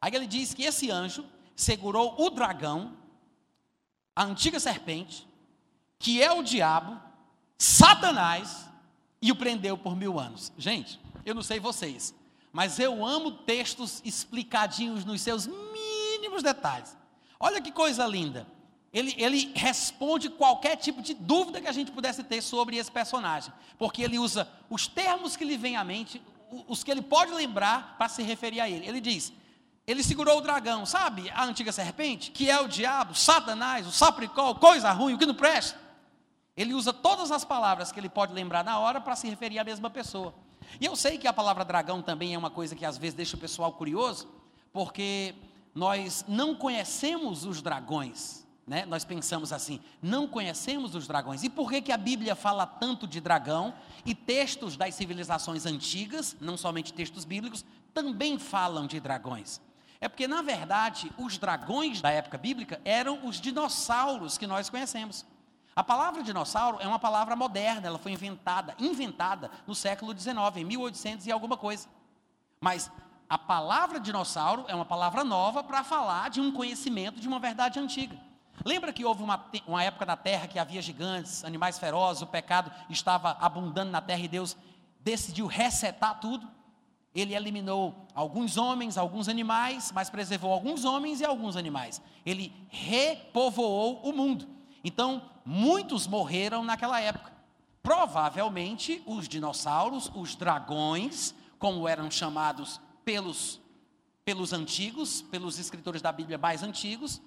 [0.00, 1.22] Aí ele diz que esse anjo
[1.54, 2.96] segurou o dragão,
[4.16, 5.28] a antiga serpente,
[5.98, 6.98] que é o diabo,
[7.58, 8.70] Satanás,
[9.20, 10.50] e o prendeu por mil anos.
[10.56, 12.14] Gente, eu não sei vocês,
[12.50, 15.46] mas eu amo textos explicadinhos nos seus
[16.32, 16.96] mínimos detalhes.
[17.38, 18.46] Olha que coisa linda.
[18.92, 23.52] Ele, ele, responde qualquer tipo de dúvida que a gente pudesse ter sobre esse personagem,
[23.78, 26.22] porque ele usa os termos que lhe vêm à mente,
[26.68, 28.86] os que ele pode lembrar para se referir a ele.
[28.86, 29.32] Ele diz:
[29.86, 34.56] ele segurou o dragão, sabe, a antiga serpente, que é o diabo, Satanás, o sapricol,
[34.56, 35.80] coisa ruim, o que não presta.
[36.54, 39.64] Ele usa todas as palavras que ele pode lembrar na hora para se referir à
[39.64, 40.34] mesma pessoa.
[40.78, 43.36] E eu sei que a palavra dragão também é uma coisa que às vezes deixa
[43.36, 44.28] o pessoal curioso,
[44.70, 45.34] porque
[45.74, 48.84] nós não conhecemos os dragões, né?
[48.86, 51.42] Nós pensamos assim, não conhecemos os dragões.
[51.42, 56.36] E por que, que a Bíblia fala tanto de dragão e textos das civilizações antigas,
[56.40, 59.60] não somente textos bíblicos, também falam de dragões?
[60.00, 65.24] É porque, na verdade, os dragões da época bíblica eram os dinossauros que nós conhecemos.
[65.74, 70.64] A palavra dinossauro é uma palavra moderna, ela foi inventada, inventada no século XIX, em
[70.64, 71.88] 1800 e alguma coisa.
[72.60, 72.90] Mas
[73.32, 77.80] a palavra dinossauro é uma palavra nova para falar de um conhecimento de uma verdade
[77.80, 78.14] antiga.
[78.62, 82.70] Lembra que houve uma, uma época na terra que havia gigantes, animais ferozes, o pecado
[82.90, 84.54] estava abundando na terra e Deus
[85.00, 86.46] decidiu resetar tudo?
[87.14, 92.02] Ele eliminou alguns homens, alguns animais, mas preservou alguns homens e alguns animais.
[92.26, 94.46] Ele repovoou o mundo.
[94.84, 97.32] Então, muitos morreram naquela época.
[97.82, 103.60] Provavelmente os dinossauros, os dragões, como eram chamados pelos,
[104.24, 107.20] pelos antigos, pelos escritores da Bíblia mais antigos,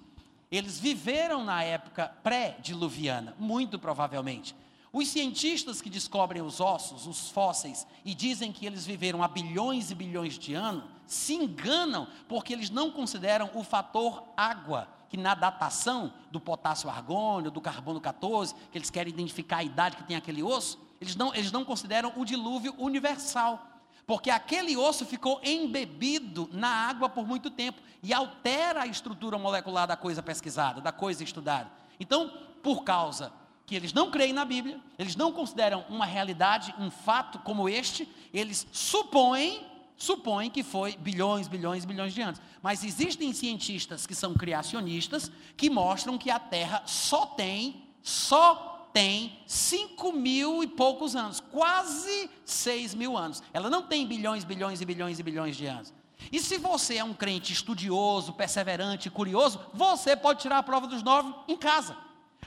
[0.50, 4.54] eles viveram na época pré-diluviana, muito provavelmente.
[4.92, 9.90] Os cientistas que descobrem os ossos, os fósseis, e dizem que eles viveram há bilhões
[9.90, 15.34] e bilhões de anos, se enganam porque eles não consideram o fator água, que na
[15.34, 20.16] datação do potássio argônio, do carbono 14, que eles querem identificar a idade que tem
[20.16, 23.75] aquele osso, eles não, eles não consideram o dilúvio universal
[24.06, 29.86] porque aquele osso ficou embebido na água por muito tempo e altera a estrutura molecular
[29.86, 31.70] da coisa pesquisada, da coisa estudada.
[31.98, 32.32] Então,
[32.62, 33.32] por causa
[33.66, 38.08] que eles não creem na Bíblia, eles não consideram uma realidade, um fato como este,
[38.32, 42.40] eles supõem, supõem que foi bilhões, bilhões, bilhões de anos.
[42.62, 49.38] Mas existem cientistas que são criacionistas que mostram que a Terra só tem, só tem
[49.46, 53.42] 5 mil e poucos anos, quase 6 mil anos.
[53.52, 55.92] Ela não tem bilhões, bilhões e bilhões e bilhões de anos.
[56.32, 61.02] E se você é um crente estudioso, perseverante, curioso, você pode tirar a prova dos
[61.02, 61.96] nove em casa.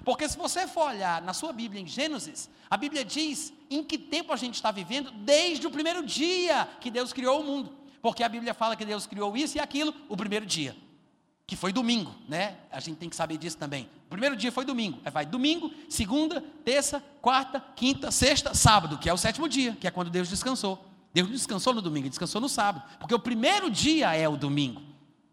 [0.03, 3.97] Porque se você for olhar na sua Bíblia em Gênesis, a Bíblia diz em que
[3.97, 7.71] tempo a gente está vivendo desde o primeiro dia que Deus criou o mundo.
[8.01, 10.75] Porque a Bíblia fala que Deus criou isso e aquilo o primeiro dia
[11.49, 12.57] que foi domingo, né?
[12.71, 13.89] A gente tem que saber disso também.
[14.05, 14.99] O primeiro dia foi domingo.
[15.03, 19.87] Aí vai domingo, segunda, terça, quarta, quinta, sexta, sábado, que é o sétimo dia, que
[19.87, 20.85] é quando Deus descansou.
[21.11, 22.87] Deus descansou no domingo, descansou no sábado.
[22.99, 24.79] Porque o primeiro dia é o domingo.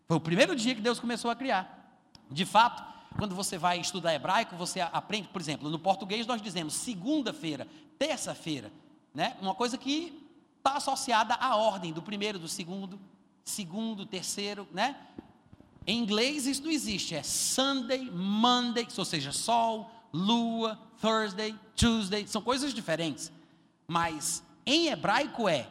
[0.08, 2.00] Foi o primeiro dia que Deus começou a criar.
[2.30, 2.82] De fato,
[3.18, 8.72] quando você vai estudar hebraico, você aprende, por exemplo, no português nós dizemos segunda-feira, terça-feira,
[9.14, 9.36] né?
[9.42, 10.18] Uma coisa que
[10.56, 12.98] está associada à ordem do primeiro, do segundo,
[13.44, 14.96] segundo, terceiro, né?
[15.86, 22.42] Em inglês isso não existe, é Sunday, Monday, ou seja, sol, lua, Thursday, Tuesday, são
[22.42, 23.30] coisas diferentes.
[23.86, 25.68] Mas em hebraico é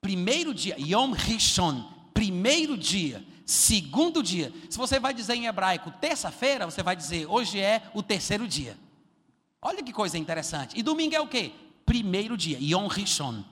[0.00, 4.52] primeiro dia, Yom Rishon, primeiro dia, segundo dia.
[4.70, 8.78] Se você vai dizer em hebraico terça-feira, você vai dizer hoje é o terceiro dia.
[9.60, 10.78] Olha que coisa interessante.
[10.78, 11.52] E domingo é o quê?
[11.84, 13.44] Primeiro dia, Yom Rishon,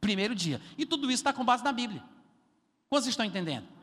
[0.00, 0.60] primeiro dia.
[0.78, 2.02] E tudo isso está com base na Bíblia.
[2.88, 3.73] Quantos estão entendendo?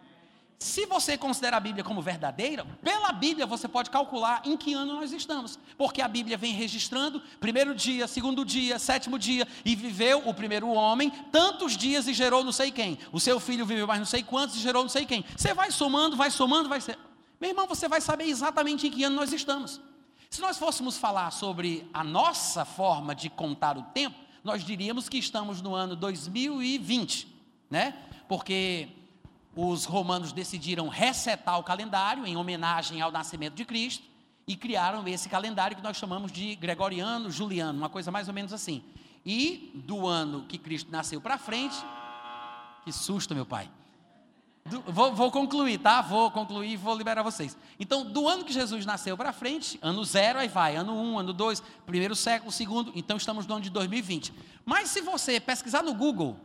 [0.62, 4.94] Se você considera a Bíblia como verdadeira, pela Bíblia você pode calcular em que ano
[4.94, 10.22] nós estamos, porque a Bíblia vem registrando primeiro dia, segundo dia, sétimo dia, e viveu
[10.24, 13.00] o primeiro homem tantos dias e gerou não sei quem.
[13.12, 15.26] O seu filho viveu mais não sei quantos e gerou não sei quem.
[15.36, 16.96] Você vai somando, vai somando, vai ser.
[17.40, 19.82] Meu irmão, você vai saber exatamente em que ano nós estamos.
[20.30, 25.18] Se nós fôssemos falar sobre a nossa forma de contar o tempo, nós diríamos que
[25.18, 27.28] estamos no ano 2020,
[27.68, 27.96] né?
[28.28, 29.01] Porque
[29.56, 34.04] os romanos decidiram resetar o calendário em homenagem ao nascimento de Cristo
[34.48, 38.54] e criaram esse calendário que nós chamamos de gregoriano, juliano, uma coisa mais ou menos
[38.54, 38.84] assim.
[39.26, 41.76] E do ano que Cristo nasceu para frente,
[42.84, 43.70] que susto, meu pai.
[44.66, 46.02] Do, vou, vou, concluir, tá?
[46.02, 47.58] Vou concluir e vou liberar vocês.
[47.80, 51.34] Então, do ano que Jesus nasceu para frente, ano zero, aí vai, ano um, ano
[51.34, 54.34] dois, primeiro século, segundo, então estamos no ano de 2020.
[54.64, 56.38] Mas se você pesquisar no Google,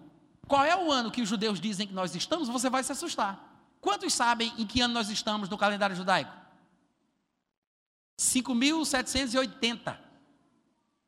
[0.49, 2.49] qual é o ano que os judeus dizem que nós estamos?
[2.49, 3.39] Você vai se assustar.
[3.81, 6.33] Quantos sabem em que ano nós estamos no calendário judaico?
[8.19, 9.99] 5.780.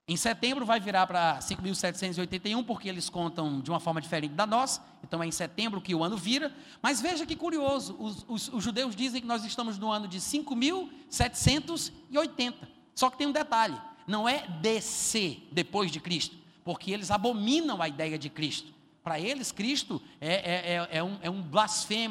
[0.07, 4.83] Em setembro vai virar para 5.781, porque eles contam de uma forma diferente da nossa.
[5.05, 6.51] Então é em setembro que o ano vira.
[6.81, 10.19] Mas veja que curioso: os, os, os judeus dizem que nós estamos no ano de
[10.19, 12.55] 5.780.
[12.95, 16.35] Só que tem um detalhe: não é DC depois de Cristo,
[16.65, 18.78] porque eles abominam a ideia de Cristo.
[19.09, 21.43] Para eles, Cristo é, é, é, é, um, é um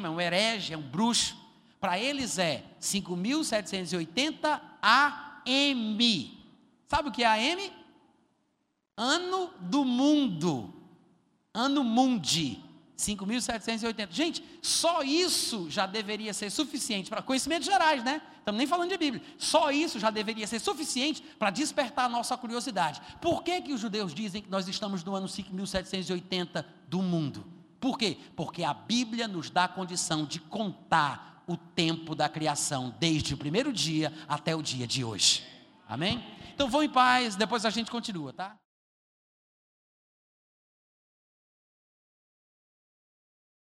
[0.04, 1.36] é um herege, é um bruxo.
[1.78, 6.44] Para eles é 5.780 AM.
[6.88, 7.72] Sabe o que é AM?
[8.96, 10.74] Ano do mundo.
[11.54, 12.60] Ano Mundi,
[12.98, 14.08] 5.780.
[14.10, 18.20] Gente, só isso já deveria ser suficiente para conhecimentos gerais, né?
[18.38, 19.22] Estamos nem falando de Bíblia.
[19.38, 23.00] Só isso já deveria ser suficiente para despertar a nossa curiosidade.
[23.20, 27.46] Por que, que os judeus dizem que nós estamos no ano 5.780 do mundo?
[27.78, 28.18] Por quê?
[28.34, 33.38] Porque a Bíblia nos dá a condição de contar o tempo da criação, desde o
[33.38, 35.46] primeiro dia até o dia de hoje.
[35.88, 36.22] Amém?
[36.52, 38.58] Então vão em paz, depois a gente continua, tá?